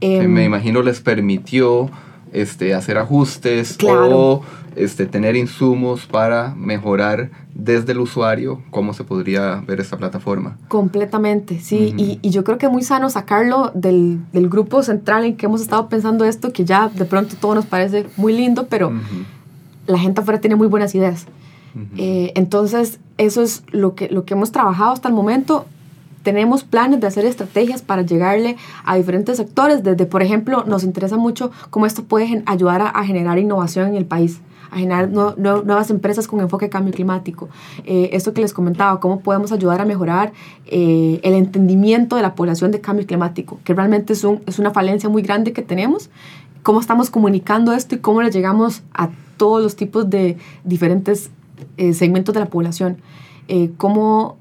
Em, 0.00 0.30
me 0.30 0.44
imagino 0.44 0.82
les 0.82 1.00
permitió 1.00 1.90
este, 2.32 2.74
hacer 2.74 2.98
ajustes 2.98 3.78
o 3.84 4.42
este, 4.76 5.06
tener 5.06 5.36
insumos 5.36 6.06
para 6.06 6.54
mejorar 6.54 7.30
desde 7.54 7.92
el 7.92 7.98
usuario 7.98 8.62
cómo 8.70 8.92
se 8.94 9.04
podría 9.04 9.62
ver 9.66 9.80
esta 9.80 9.96
plataforma. 9.96 10.56
Completamente, 10.68 11.60
sí. 11.60 11.94
y, 11.96 12.18
y, 12.22 12.30
yo 12.30 12.44
creo 12.44 12.58
que 12.58 12.66
es 12.66 12.72
muy 12.72 12.82
sano 12.82 13.10
sacarlo 13.10 13.72
del, 13.74 14.20
del, 14.32 14.48
grupo 14.48 14.82
central 14.82 15.24
en 15.24 15.36
que 15.36 15.46
hemos 15.46 15.60
estado 15.60 15.88
pensando 15.88 16.24
esto, 16.24 16.52
que 16.52 16.64
ya 16.64 16.88
de 16.88 17.04
pronto 17.04 17.34
todo 17.40 17.54
nos 17.54 17.66
parece 17.66 18.06
muy 18.16 18.32
lindo, 18.32 18.66
pero 18.68 18.92
la 19.88 19.98
gente 19.98 20.20
afuera 20.20 20.40
tiene 20.40 20.54
muy 20.54 20.68
buenas 20.68 20.94
ideas. 20.94 21.26
Eh, 21.96 22.32
entonces, 22.34 22.98
eso 23.18 23.42
es 23.42 23.62
lo 23.70 23.94
que, 23.94 24.08
lo 24.08 24.24
que 24.24 24.34
hemos 24.34 24.52
trabajado 24.52 24.92
hasta 24.92 25.08
el 25.08 25.14
momento. 25.14 25.66
Tenemos 26.22 26.64
planes 26.64 27.00
de 27.00 27.06
hacer 27.06 27.24
estrategias 27.24 27.82
para 27.82 28.02
llegarle 28.02 28.56
a 28.84 28.96
diferentes 28.96 29.36
sectores. 29.36 29.82
Desde, 29.82 30.04
por 30.06 30.22
ejemplo, 30.22 30.64
nos 30.66 30.84
interesa 30.84 31.16
mucho 31.16 31.50
cómo 31.70 31.86
esto 31.86 32.04
puede 32.04 32.42
ayudar 32.46 32.92
a, 32.94 33.04
generar 33.04 33.38
innovación 33.38 33.88
en 33.88 33.96
el 33.96 34.04
país 34.04 34.40
a 34.70 34.76
generar 34.76 35.08
nuevas 35.08 35.88
empresas 35.88 36.28
con 36.28 36.40
enfoque 36.40 36.68
cambio 36.68 36.92
climático. 36.92 37.48
Eh, 37.84 38.10
esto 38.12 38.34
que 38.34 38.42
les 38.42 38.52
comentaba, 38.52 39.00
cómo 39.00 39.20
podemos 39.20 39.50
ayudar 39.50 39.80
a 39.80 39.86
mejorar 39.86 40.34
eh, 40.66 41.20
el 41.22 41.32
entendimiento 41.32 42.16
de 42.16 42.22
la 42.22 42.34
población 42.34 42.70
de 42.70 42.78
cambio 42.82 43.06
climático, 43.06 43.60
que 43.64 43.72
realmente 43.72 44.12
es, 44.12 44.24
un, 44.24 44.42
es 44.44 44.58
una 44.58 44.70
falencia 44.70 45.08
muy 45.08 45.22
grande 45.22 45.54
que 45.54 45.62
tenemos. 45.62 46.10
Cómo 46.62 46.80
estamos 46.80 47.08
comunicando 47.08 47.72
esto 47.72 47.94
y 47.94 47.98
cómo 48.00 48.20
le 48.20 48.30
llegamos 48.30 48.82
a 48.92 49.08
todos 49.38 49.62
los 49.62 49.74
tipos 49.76 50.10
de 50.10 50.36
diferentes 50.64 51.30
eh, 51.76 51.94
segmentos 51.94 52.34
de 52.34 52.40
la 52.40 52.46
población. 52.46 52.98
Eh, 53.48 53.70
cómo, 53.78 54.36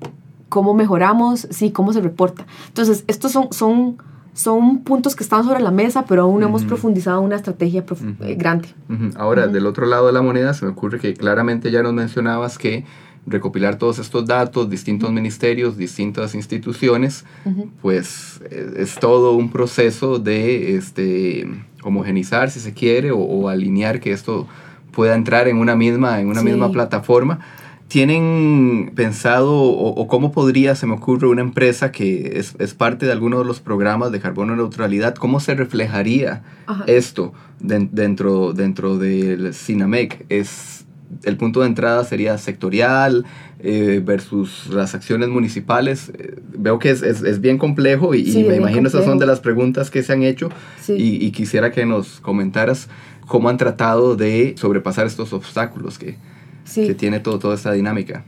cómo 0.50 0.74
mejoramos, 0.74 1.48
sí, 1.50 1.72
cómo 1.72 1.94
se 1.94 2.02
reporta. 2.02 2.46
Entonces, 2.68 3.06
estos 3.08 3.32
son, 3.32 3.48
son, 3.52 3.98
son 4.34 4.80
puntos 4.80 5.16
que 5.16 5.24
están 5.24 5.46
sobre 5.46 5.62
la 5.62 5.72
mesa, 5.72 6.06
pero 6.06 6.24
aún 6.24 6.42
no 6.42 6.48
hemos 6.48 6.66
profundizado 6.66 7.22
una 7.22 7.38
estrategia 7.38 7.86
eh, 8.22 8.36
grande. 8.36 8.70
Ahora, 9.16 9.48
del 9.48 9.66
otro 9.66 9.86
lado 9.86 10.08
de 10.08 10.14
la 10.14 10.22
moneda, 10.22 10.54
se 10.54 10.66
me 10.66 10.72
ocurre 10.72 11.00
que 11.00 11.14
claramente 11.14 11.72
ya 11.72 11.82
nos 11.82 11.94
mencionabas 11.94 12.58
que 12.58 12.86
recopilar 13.26 13.78
todos 13.78 14.00
estos 14.00 14.26
datos, 14.26 14.70
distintos 14.70 15.12
ministerios, 15.12 15.76
distintas 15.76 16.34
instituciones, 16.34 17.26
pues 17.82 18.42
es 18.50 18.96
todo 18.96 19.34
un 19.34 19.52
proceso 19.52 20.18
de 20.18 20.78
este, 20.78 21.46
homogenizar, 21.84 22.50
si 22.50 22.62
se 22.62 22.74
quiere, 22.74 23.12
o, 23.12 23.20
o 23.20 23.50
alinear 23.50 24.00
que 24.00 24.14
esto 24.14 24.48
pueda 24.98 25.14
entrar 25.14 25.48
en 25.48 25.58
una 25.58 25.76
misma, 25.76 26.20
en 26.20 26.28
una 26.28 26.42
misma 26.42 26.72
plataforma. 26.72 27.38
¿Tienen 27.88 28.94
pensado 28.96 29.54
o, 29.54 30.08
cómo 30.08 30.32
podría, 30.32 30.74
se 30.74 30.88
me 30.88 30.94
ocurre, 30.94 31.28
una 31.28 31.42
empresa 31.42 31.92
que 31.92 32.40
es, 32.40 32.56
es, 32.58 32.74
parte 32.74 33.06
de 33.06 33.12
alguno 33.12 33.38
de 33.38 33.46
los 33.46 33.60
programas 33.60 34.12
de 34.12 34.20
carbono 34.20 34.56
neutralidad, 34.56 35.14
cómo 35.14 35.40
se 35.40 35.54
reflejaría 35.54 36.42
esto 36.88 37.32
dentro, 37.60 38.54
dentro 38.54 38.98
del 38.98 39.54
CINAMEC? 39.54 40.26
¿Es, 40.30 40.88
¿El 41.24 41.38
punto 41.38 41.62
de 41.62 41.68
entrada 41.68 42.04
sería 42.04 42.40
sectorial 42.40 43.24
eh, 43.60 44.02
versus 44.04 44.68
las 44.72 44.96
acciones 44.96 45.30
municipales? 45.30 46.12
Eh, 46.18 46.40
veo 46.58 46.80
que 46.80 46.90
es, 46.90 47.04
es, 47.04 47.22
es, 47.22 47.40
bien 47.40 47.60
complejo 47.60 48.16
y, 48.16 48.44
me 48.48 48.56
imagino 48.56 48.88
esas 48.88 49.06
son 49.06 49.20
de 49.20 49.28
las 49.28 49.42
preguntas 49.42 49.92
que 49.92 50.02
se 50.02 50.12
han 50.12 50.24
hecho 50.24 50.50
y, 50.88 51.24
y 51.24 51.32
quisiera 51.32 51.72
que 51.72 51.86
nos 51.86 52.20
comentaras 52.20 52.90
cómo 53.28 53.50
han 53.50 53.58
tratado 53.58 54.16
de 54.16 54.56
sobrepasar 54.58 55.06
estos 55.06 55.34
obstáculos 55.34 56.00
que, 56.00 56.18
que 56.74 56.96
tiene 56.96 57.20
todo, 57.20 57.38
toda 57.38 57.56
esta 57.56 57.72
dinámica. 57.74 58.24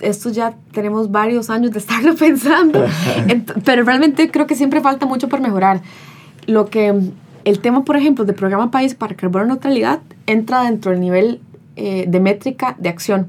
Esto 0.00 0.30
ya 0.30 0.54
tenemos 0.72 1.10
varios 1.10 1.50
años 1.50 1.72
de 1.72 1.80
estarlo 1.80 2.14
pensando, 2.18 2.86
pero 3.64 3.84
realmente 3.84 4.30
creo 4.30 4.46
que 4.46 4.54
siempre 4.54 4.80
falta 4.80 5.04
mucho 5.04 5.28
por 5.28 5.40
mejorar. 5.40 5.82
Lo 6.46 6.66
que 6.66 6.94
el 7.44 7.60
tema, 7.60 7.84
por 7.84 7.96
ejemplo, 7.96 8.24
de 8.24 8.32
programa 8.32 8.70
país 8.70 8.94
para 8.94 9.14
carbono 9.14 9.46
neutralidad 9.46 10.00
entra 10.26 10.62
dentro 10.62 10.92
del 10.92 11.00
nivel 11.00 11.40
eh, 11.78 12.06
de 12.08 12.20
métrica 12.20 12.76
de 12.78 12.88
acción. 12.88 13.28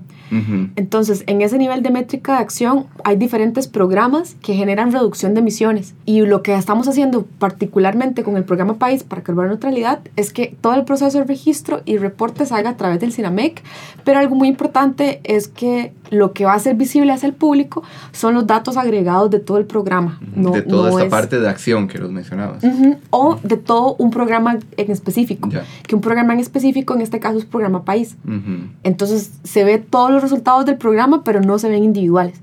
Entonces, 0.75 1.23
en 1.27 1.41
ese 1.41 1.57
nivel 1.57 1.81
de 1.81 1.89
métrica 1.89 2.33
de 2.33 2.39
acción 2.39 2.85
hay 3.03 3.15
diferentes 3.15 3.67
programas 3.67 4.35
que 4.41 4.53
generan 4.53 4.91
reducción 4.91 5.33
de 5.33 5.39
emisiones. 5.39 5.95
Y 6.05 6.21
lo 6.21 6.43
que 6.43 6.53
estamos 6.53 6.87
haciendo 6.87 7.25
particularmente 7.39 8.23
con 8.23 8.37
el 8.37 8.43
programa 8.43 8.75
País 8.75 9.03
para 9.03 9.23
Carbono 9.23 9.47
Neutralidad 9.47 9.99
es 10.15 10.31
que 10.31 10.55
todo 10.61 10.75
el 10.75 10.83
proceso 10.83 11.17
de 11.17 11.23
registro 11.23 11.81
y 11.85 11.97
reporte 11.97 12.45
salga 12.45 12.71
a 12.71 12.77
través 12.77 12.99
del 12.99 13.11
CINAMEC, 13.11 13.63
pero 14.03 14.19
algo 14.19 14.35
muy 14.35 14.47
importante 14.47 15.19
es 15.23 15.47
que 15.47 15.93
lo 16.09 16.33
que 16.33 16.45
va 16.45 16.53
a 16.53 16.59
ser 16.59 16.75
visible 16.75 17.11
hacia 17.11 17.27
el 17.27 17.33
público 17.33 17.83
son 18.11 18.33
los 18.33 18.47
datos 18.47 18.77
agregados 18.77 19.29
de 19.29 19.39
todo 19.39 19.57
el 19.57 19.65
programa. 19.65 20.19
de 20.21 20.61
toda 20.61 20.89
esta 20.89 21.09
parte 21.09 21.39
de 21.39 21.47
acción 21.49 21.87
que 21.87 21.97
los 21.97 22.11
mencionabas. 22.11 22.63
O 23.09 23.39
de 23.43 23.57
todo 23.57 23.95
un 23.97 24.11
programa 24.11 24.57
en 24.77 24.91
específico. 24.91 25.49
Que 25.87 25.95
un 25.95 26.01
programa 26.01 26.33
en 26.33 26.39
específico, 26.39 26.93
en 26.93 27.01
este 27.01 27.19
caso, 27.19 27.37
es 27.37 27.45
programa 27.45 27.83
país. 27.83 28.15
Entonces 28.83 29.31
se 29.43 29.63
ve 29.63 29.77
todos 29.77 30.11
los 30.11 30.21
resultados 30.21 30.65
del 30.65 30.77
programa, 30.77 31.23
pero 31.23 31.41
no 31.41 31.59
se 31.59 31.69
ven 31.69 31.83
individuales. 31.83 32.41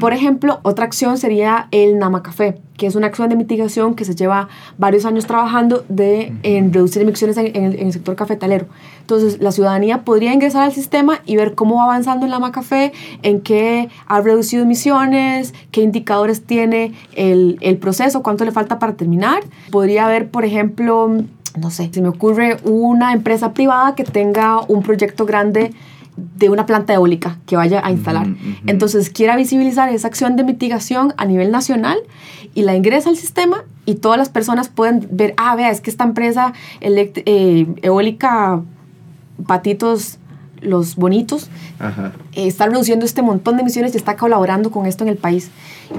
Por 0.00 0.12
ejemplo, 0.12 0.58
otra 0.62 0.84
acción 0.84 1.16
sería 1.16 1.68
el 1.70 1.98
Nama 1.98 2.22
Café, 2.24 2.58
que 2.76 2.86
es 2.86 2.96
una 2.96 3.06
acción 3.06 3.28
de 3.28 3.36
mitigación 3.36 3.94
que 3.94 4.04
se 4.04 4.16
lleva 4.16 4.48
varios 4.78 5.04
años 5.04 5.26
trabajando 5.26 5.84
de, 5.88 6.32
en 6.42 6.72
reducir 6.72 7.02
emisiones 7.02 7.36
en, 7.36 7.54
el, 7.54 7.92
sector 7.92 8.16
cafetalero. 8.16 8.66
Entonces, 9.02 9.40
la 9.40 9.52
ciudadanía 9.52 10.04
podría 10.04 10.32
ingresar 10.32 10.64
al 10.64 10.72
sistema 10.72 11.20
y 11.24 11.36
ver 11.36 11.54
cómo 11.54 11.76
va 11.76 11.84
avanzando 11.84 12.26
el 12.26 12.32
Nama 12.32 12.50
Café, 12.50 12.92
en 13.22 13.42
qué 13.42 13.88
ha 14.06 14.20
reducido 14.20 14.64
emisiones, 14.64 15.54
qué 15.70 15.82
indicadores 15.82 16.42
tiene 16.42 16.92
el, 17.14 17.58
el 17.60 17.76
proceso, 17.76 18.22
cuánto 18.24 18.44
le 18.44 18.50
falta 18.50 18.80
para 18.80 18.94
terminar. 18.94 19.44
Podría 19.70 20.08
ver, 20.08 20.30
por 20.30 20.44
ejemplo, 20.44 21.22
no 21.58 21.70
sé, 21.70 21.90
se 21.92 22.00
me 22.02 22.08
ocurre 22.08 22.58
una 22.64 23.12
empresa 23.12 23.52
privada 23.52 23.94
que 23.94 24.04
tenga 24.04 24.60
un 24.68 24.82
proyecto 24.82 25.26
grande 25.26 25.72
de 26.36 26.48
una 26.50 26.66
planta 26.66 26.92
eólica 26.92 27.38
que 27.46 27.56
vaya 27.56 27.80
a 27.84 27.90
instalar. 27.90 28.26
Entonces, 28.66 29.10
quiera 29.10 29.36
visibilizar 29.36 29.88
esa 29.88 30.08
acción 30.08 30.36
de 30.36 30.44
mitigación 30.44 31.14
a 31.16 31.24
nivel 31.24 31.50
nacional 31.50 31.98
y 32.54 32.62
la 32.62 32.74
ingresa 32.74 33.08
al 33.08 33.16
sistema 33.16 33.64
y 33.86 33.96
todas 33.96 34.18
las 34.18 34.28
personas 34.28 34.68
pueden 34.68 35.08
ver, 35.10 35.34
ah, 35.36 35.56
vea, 35.56 35.70
es 35.70 35.80
que 35.80 35.90
esta 35.90 36.04
empresa 36.04 36.52
eh, 36.80 37.66
eólica, 37.82 38.60
patitos, 39.46 40.18
los 40.60 40.96
bonitos, 40.96 41.48
eh, 42.34 42.46
está 42.46 42.66
reduciendo 42.66 43.06
este 43.06 43.22
montón 43.22 43.56
de 43.56 43.62
emisiones 43.62 43.94
y 43.94 43.96
está 43.96 44.16
colaborando 44.16 44.70
con 44.70 44.86
esto 44.86 45.04
en 45.04 45.10
el 45.10 45.16
país. 45.16 45.50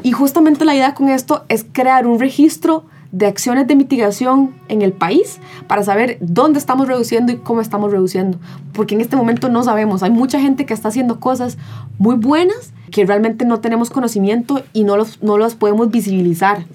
Y 0.03 0.11
justamente 0.11 0.65
la 0.65 0.75
idea 0.75 0.93
con 0.93 1.09
esto 1.09 1.45
es 1.49 1.65
crear 1.71 2.05
un 2.05 2.19
registro 2.19 2.85
de 3.11 3.27
acciones 3.27 3.67
de 3.67 3.75
mitigación 3.75 4.55
en 4.67 4.81
el 4.81 4.93
país 4.93 5.39
para 5.67 5.83
saber 5.83 6.17
dónde 6.21 6.59
estamos 6.59 6.87
reduciendo 6.87 7.31
y 7.31 7.37
cómo 7.37 7.61
estamos 7.61 7.91
reduciendo. 7.91 8.39
Porque 8.73 8.95
en 8.95 9.01
este 9.01 9.15
momento 9.15 9.49
no 9.49 9.63
sabemos. 9.63 10.03
Hay 10.03 10.11
mucha 10.11 10.39
gente 10.39 10.65
que 10.65 10.73
está 10.73 10.89
haciendo 10.89 11.19
cosas 11.19 11.57
muy 11.97 12.15
buenas 12.15 12.73
que 12.89 13.05
realmente 13.05 13.45
no 13.45 13.59
tenemos 13.59 13.89
conocimiento 13.89 14.63
y 14.73 14.83
no, 14.83 14.97
los, 14.97 15.21
no 15.21 15.37
las 15.37 15.55
podemos 15.55 15.91
visibilizar. 15.91 16.65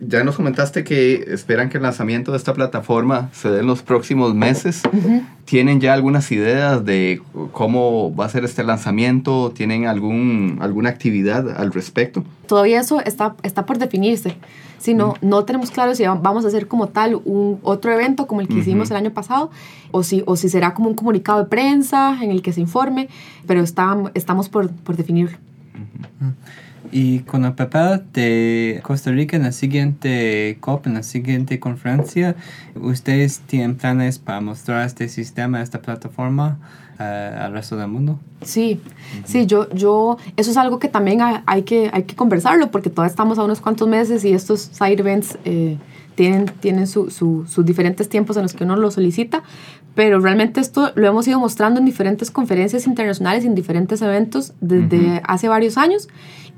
Ya 0.00 0.24
nos 0.24 0.36
comentaste 0.36 0.82
que 0.84 1.26
esperan 1.28 1.68
que 1.68 1.76
el 1.76 1.82
lanzamiento 1.82 2.32
de 2.32 2.38
esta 2.38 2.54
plataforma 2.54 3.30
se 3.32 3.50
dé 3.50 3.60
en 3.60 3.66
los 3.66 3.82
próximos 3.82 4.34
meses. 4.34 4.82
¿Tienen 5.44 5.80
ya 5.80 5.94
algunas 5.94 6.30
ideas 6.32 6.84
de 6.84 7.20
cómo 7.52 8.14
va 8.14 8.24
a 8.26 8.28
ser 8.28 8.44
este 8.44 8.64
lanzamiento? 8.64 9.52
¿Tienen 9.54 9.86
algún, 9.86 10.58
alguna 10.60 10.88
actividad 10.88 11.60
al 11.60 11.72
respecto? 11.72 12.24
Todavía 12.46 12.80
eso 12.80 13.00
está, 13.00 13.36
está 13.42 13.66
por 13.66 13.78
definirse. 13.78 14.36
Si 14.78 14.94
no, 14.94 15.14
no 15.20 15.44
tenemos 15.44 15.70
claro 15.70 15.94
si 15.94 16.04
vamos 16.04 16.44
a 16.44 16.48
hacer 16.48 16.66
como 16.66 16.88
tal 16.88 17.20
un 17.24 17.58
otro 17.62 17.92
evento 17.92 18.26
como 18.26 18.40
el 18.40 18.48
que 18.48 18.54
hicimos 18.54 18.90
el 18.90 18.96
año 18.96 19.10
pasado 19.10 19.50
o 19.90 20.02
si, 20.02 20.22
o 20.24 20.36
si 20.36 20.48
será 20.48 20.72
como 20.72 20.88
un 20.88 20.94
comunicado 20.94 21.40
de 21.40 21.44
prensa 21.44 22.18
en 22.22 22.30
el 22.30 22.40
que 22.40 22.52
se 22.54 22.62
informe, 22.62 23.08
pero 23.46 23.60
está, 23.60 23.96
estamos 24.14 24.48
por, 24.48 24.70
por 24.70 24.96
definirlo. 24.96 25.36
Y 26.92 27.20
con 27.20 27.44
el 27.44 27.52
papel 27.52 28.02
de 28.12 28.80
Costa 28.82 29.10
Rica 29.10 29.36
en 29.36 29.44
la 29.44 29.52
siguiente 29.52 30.56
COP, 30.60 30.86
en 30.86 30.94
la 30.94 31.02
siguiente 31.02 31.60
conferencia, 31.60 32.36
¿ustedes 32.74 33.40
tienen 33.40 33.76
planes 33.76 34.18
para 34.18 34.40
mostrar 34.40 34.86
este 34.86 35.08
sistema, 35.08 35.62
esta 35.62 35.82
plataforma 35.82 36.58
uh, 36.98 37.02
al 37.02 37.52
resto 37.52 37.76
del 37.76 37.88
mundo? 37.88 38.18
Sí, 38.42 38.80
sí, 39.24 39.46
yo, 39.46 39.68
yo, 39.74 40.16
eso 40.36 40.50
es 40.50 40.56
algo 40.56 40.78
que 40.78 40.88
también 40.88 41.20
hay, 41.46 41.62
que, 41.62 41.90
hay 41.92 42.04
que 42.04 42.16
conversarlo 42.16 42.70
porque 42.70 42.90
todavía 42.90 43.10
estamos 43.10 43.38
a 43.38 43.44
unos 43.44 43.60
cuantos 43.60 43.86
meses 43.86 44.24
y 44.24 44.32
estos 44.32 44.70
side 44.72 45.00
events 45.00 45.38
eh, 45.44 45.76
tienen, 46.14 46.46
tienen 46.60 46.86
su, 46.86 47.10
su, 47.10 47.46
sus 47.46 47.64
diferentes 47.64 48.08
tiempos 48.08 48.36
en 48.36 48.42
los 48.42 48.54
que 48.54 48.64
uno 48.64 48.76
lo 48.76 48.90
solicita, 48.90 49.42
pero 49.94 50.20
realmente 50.20 50.60
esto 50.60 50.92
lo 50.94 51.08
hemos 51.08 51.26
ido 51.26 51.38
mostrando 51.38 51.80
en 51.80 51.86
diferentes 51.86 52.30
conferencias 52.30 52.86
internacionales, 52.86 53.44
en 53.44 53.54
diferentes 53.54 54.02
eventos 54.02 54.52
desde 54.60 55.20
hace 55.24 55.48
varios 55.48 55.76
años 55.76 56.08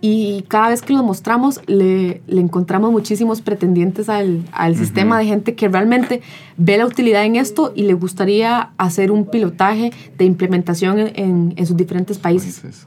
y 0.05 0.45
cada 0.49 0.71
vez 0.71 0.83
que 0.83 0.93
lo 0.93 1.05
mostramos 1.05 1.61
le, 1.69 2.23
le 2.27 2.41
encontramos 2.41 2.91
muchísimos 2.91 3.41
pretendientes 3.41 4.09
al, 4.09 4.45
al 4.51 4.75
sistema 4.75 5.17
de 5.17 5.27
gente 5.27 5.55
que 5.55 5.69
realmente 5.69 6.23
ve 6.57 6.77
la 6.77 6.87
utilidad 6.87 7.25
en 7.25 7.37
esto 7.37 7.73
y 7.77 7.85
le 7.85 7.95
gustaría 7.95 8.71
hacer 8.79 9.13
un 9.13 9.27
pilotaje 9.27 9.93
de 10.19 10.25
implementación 10.25 10.99
en, 10.99 11.55
en, 11.57 11.67
sus 11.67 11.77
diferentes 11.77 12.19
países. 12.19 12.85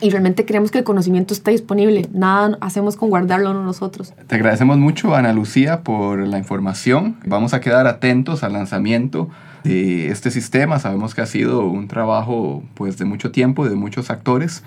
Y 0.00 0.10
realmente 0.10 0.46
creemos 0.46 0.70
que 0.70 0.78
el 0.78 0.84
conocimiento 0.84 1.34
está 1.34 1.50
disponible, 1.50 2.08
nada 2.12 2.56
hacemos 2.60 2.94
con 2.94 3.10
guardarlo 3.10 3.52
nosotros. 3.52 4.14
Te 4.28 4.36
agradecemos 4.36 4.78
mucho, 4.78 5.16
Ana 5.16 5.32
Lucía, 5.32 5.82
por 5.82 6.20
la 6.20 6.38
información. 6.38 7.16
Vamos 7.26 7.52
a 7.52 7.60
quedar 7.60 7.88
atentos 7.88 8.44
al 8.44 8.52
lanzamiento 8.52 9.28
de 9.64 10.10
este 10.10 10.30
sistema. 10.30 10.78
Sabemos 10.78 11.14
que 11.14 11.22
ha 11.22 11.26
sido 11.26 11.66
un 11.66 11.88
trabajo 11.88 12.62
pues, 12.74 12.96
de 12.98 13.04
mucho 13.04 13.32
tiempo, 13.32 13.68
de 13.68 13.74
muchos 13.74 14.10
actores 14.10 14.62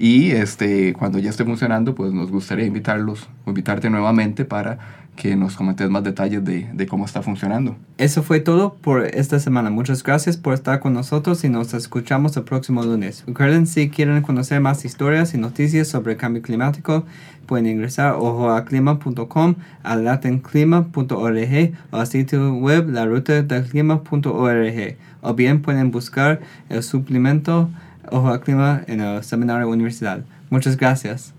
y 0.00 0.30
este, 0.30 0.94
cuando 0.94 1.18
ya 1.18 1.28
esté 1.28 1.44
funcionando, 1.44 1.94
pues 1.94 2.12
nos 2.14 2.30
gustaría 2.30 2.64
invitarlos, 2.64 3.28
invitarte 3.46 3.90
nuevamente 3.90 4.46
para 4.46 4.99
que 5.20 5.36
nos 5.36 5.54
comentes 5.54 5.90
más 5.90 6.02
detalles 6.02 6.42
de, 6.42 6.66
de, 6.72 6.86
cómo 6.86 7.04
está 7.04 7.20
funcionando. 7.20 7.76
Eso 7.98 8.22
fue 8.22 8.40
todo 8.40 8.72
por 8.72 9.04
esta 9.04 9.38
semana. 9.38 9.68
Muchas 9.68 10.02
gracias 10.02 10.38
por 10.38 10.54
estar 10.54 10.80
con 10.80 10.94
nosotros 10.94 11.44
y 11.44 11.50
nos 11.50 11.74
escuchamos 11.74 12.34
el 12.38 12.44
próximo 12.44 12.82
lunes. 12.82 13.24
Recuerden, 13.26 13.66
si 13.66 13.90
quieren 13.90 14.22
conocer 14.22 14.62
más 14.62 14.86
historias 14.86 15.34
y 15.34 15.38
noticias 15.38 15.88
sobre 15.88 16.12
el 16.12 16.18
cambio 16.18 16.40
climático, 16.40 17.04
pueden 17.44 17.66
ingresar 17.66 18.14
ojoaclima.com, 18.14 19.56
a 19.82 19.96
latenclima.org 19.96 21.72
o 21.90 21.96
al 21.98 22.06
sitio 22.06 22.54
web 22.54 22.88
la 22.88 23.04
ruta 23.04 23.42
del 23.42 23.64
clima.org 23.64 24.96
o 25.20 25.34
bien 25.34 25.60
pueden 25.60 25.90
buscar 25.90 26.40
el 26.70 26.82
suplemento 26.82 27.68
Ojo 28.10 28.40
Clima 28.40 28.82
en 28.86 29.00
el 29.00 29.22
Seminario 29.22 29.68
Universidad. 29.68 30.24
Muchas 30.48 30.78
gracias. 30.78 31.34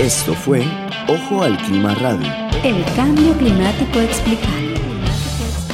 Esto 0.00 0.32
fue 0.32 0.62
Ojo 1.08 1.42
al 1.42 1.58
Clima 1.58 1.94
Radio. 1.96 2.26
El 2.64 2.82
cambio 2.96 3.36
climático 3.36 4.00
explicado. 4.00 4.56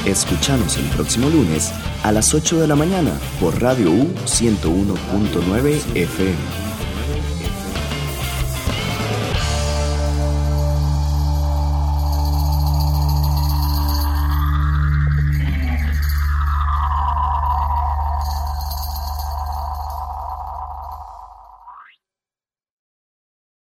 Escuchanos 0.05 0.77
el 0.79 0.87
próximo 0.87 1.31
lunes 1.31 1.73
a 2.03 2.11
las 2.11 2.35
8 2.35 2.59
de 2.59 2.67
la 2.67 2.75
mañana 2.75 3.13
por 3.39 3.63
Radio 3.63 3.93
U 3.93 4.13
101.9 4.25 5.81
FM. 5.95 6.66